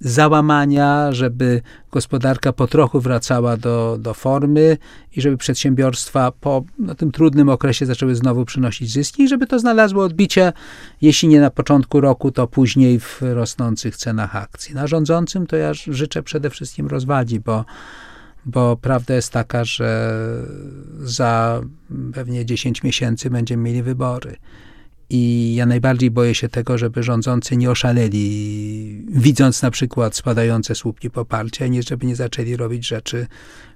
załamania, 0.00 1.12
żeby 1.12 1.62
gospodarka 1.92 2.52
po 2.52 2.66
trochu 2.66 3.00
wracała 3.00 3.56
do, 3.56 3.96
do 4.00 4.14
formy 4.14 4.76
i 5.16 5.20
żeby 5.20 5.36
przedsiębiorstwa 5.36 6.32
po 6.40 6.64
no, 6.78 6.94
tym 6.94 7.12
trudnym 7.12 7.48
okresie 7.48 7.86
zaczęły 7.86 8.14
znowu 8.14 8.44
przynosić 8.44 8.92
zyski 8.92 9.22
i 9.22 9.28
żeby 9.28 9.46
to 9.46 9.58
znalazło 9.58 10.04
odbicie, 10.04 10.52
jeśli 11.00 11.28
nie 11.28 11.40
na 11.40 11.50
początku 11.50 12.00
roku, 12.00 12.30
to 12.30 12.46
później 12.46 13.00
w 13.00 13.20
rosnących 13.22 13.96
cenach 13.96 14.36
akcji. 14.36 14.74
Na 14.74 14.86
rządzącym 14.86 15.46
to 15.46 15.56
ja 15.56 15.74
życzę 15.74 16.22
przede 16.22 16.50
wszystkim 16.50 16.86
rozwadzi, 16.86 17.40
bo 17.40 17.64
bo 18.48 18.76
prawda 18.76 19.14
jest 19.14 19.32
taka, 19.32 19.64
że 19.64 20.12
za 21.00 21.60
pewnie 22.12 22.46
10 22.46 22.82
miesięcy 22.82 23.30
będziemy 23.30 23.62
mieli 23.62 23.82
wybory. 23.82 24.36
I 25.10 25.54
ja 25.54 25.66
najbardziej 25.66 26.10
boję 26.10 26.34
się 26.34 26.48
tego, 26.48 26.78
żeby 26.78 27.02
rządzący 27.02 27.56
nie 27.56 27.70
oszaleli, 27.70 29.06
widząc 29.08 29.62
na 29.62 29.70
przykład 29.70 30.16
spadające 30.16 30.74
słupki 30.74 31.10
poparcia, 31.10 31.66
nie 31.66 31.82
żeby 31.82 32.06
nie 32.06 32.16
zaczęli 32.16 32.56
robić 32.56 32.86
rzeczy, 32.88 33.26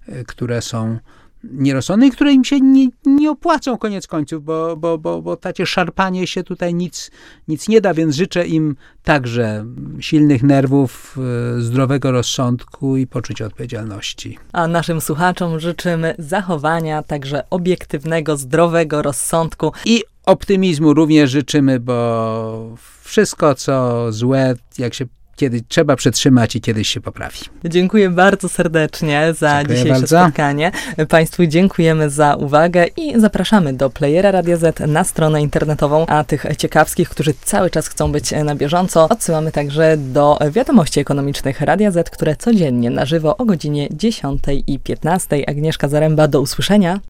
e, 0.07 0.25
które 0.25 0.63
są 0.63 0.99
nierozsądne 1.45 2.07
i 2.07 2.11
które 2.11 2.33
im 2.33 2.45
się 2.45 2.61
nie, 2.61 2.89
nie 3.07 3.31
opłacą 3.31 3.79
koniec 3.79 4.07
końców, 4.07 4.45
bo, 4.45 4.77
bo, 4.77 4.99
bo, 4.99 5.23
bo 5.23 5.37
takie 5.37 5.67
szarpanie 5.67 6.27
się 6.27 6.43
tutaj 6.43 6.75
nic, 6.75 7.11
nic 7.49 7.69
nie 7.69 7.81
da, 7.81 7.95
więc 7.95 8.17
życzę 8.17 8.47
im 8.47 8.77
także 9.03 9.65
silnych 10.01 10.43
nerwów, 10.43 11.19
e, 11.57 11.61
zdrowego 11.61 12.13
rozsądku 12.13 12.97
i 12.97 13.07
poczucia 13.07 13.47
odpowiedzialności. 13.47 14.39
A 14.53 14.69
naszym 14.69 15.01
słuchaczom 15.01 15.61
życzymy 15.61 16.15
zachowania 16.19 17.03
także 17.03 17.45
obiektywnego, 17.51 18.37
zdrowego 18.37 19.03
rozsądku 19.03 19.73
i 19.85 20.03
optymizmu 20.27 20.95
również 20.95 21.31
życzymy, 21.31 21.81
bo 21.81 22.77
wszystko 23.03 23.55
co 23.55 24.07
złe, 24.13 24.55
jak 24.79 24.95
się 24.95 25.07
kiedy 25.43 25.63
trzeba 25.69 25.97
przetrzymać 25.97 26.57
i 26.57 26.61
kiedyś 26.61 26.89
się 26.89 27.01
poprawi. 27.01 27.39
Dziękuję 27.65 28.11
bardzo 28.11 28.49
serdecznie 28.49 29.35
za 29.39 29.59
dziękuję 29.59 29.79
dzisiejsze 29.79 30.01
bardzo. 30.01 30.25
spotkanie. 30.25 30.73
Państwu 31.09 31.47
dziękujemy 31.47 32.11
za 32.11 32.35
uwagę 32.35 32.87
i 32.97 33.21
zapraszamy 33.21 33.73
do 33.73 33.91
playera 33.91 34.31
Radia 34.31 34.57
Z 34.57 34.81
na 34.89 35.05
stronę 35.05 35.43
internetową, 35.43 36.07
a 36.07 36.25
tych 36.25 36.47
ciekawskich, 36.59 37.09
którzy 37.09 37.35
cały 37.45 37.71
czas 37.71 37.89
chcą 37.89 38.13
być 38.13 38.31
na 38.45 38.55
bieżąco, 38.55 39.09
odsyłamy 39.09 39.53
także 39.53 39.97
do 39.97 40.39
wiadomości 40.51 41.01
ekonomicznych 41.01 41.61
Radia 41.61 41.91
Z, 41.91 42.11
które 42.11 42.37
codziennie 42.37 42.91
na 42.91 43.05
żywo 43.05 43.37
o 43.37 43.45
godzinie 43.45 43.89
10 43.91 44.43
i 44.67 44.79
15. 44.79 45.49
Agnieszka 45.49 45.89
Zaręba, 45.89 46.29
do 46.29 46.41
usłyszenia. 46.41 47.01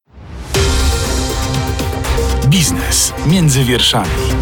Biznes 2.49 3.13
między 3.27 3.65
wierszami. 3.65 4.42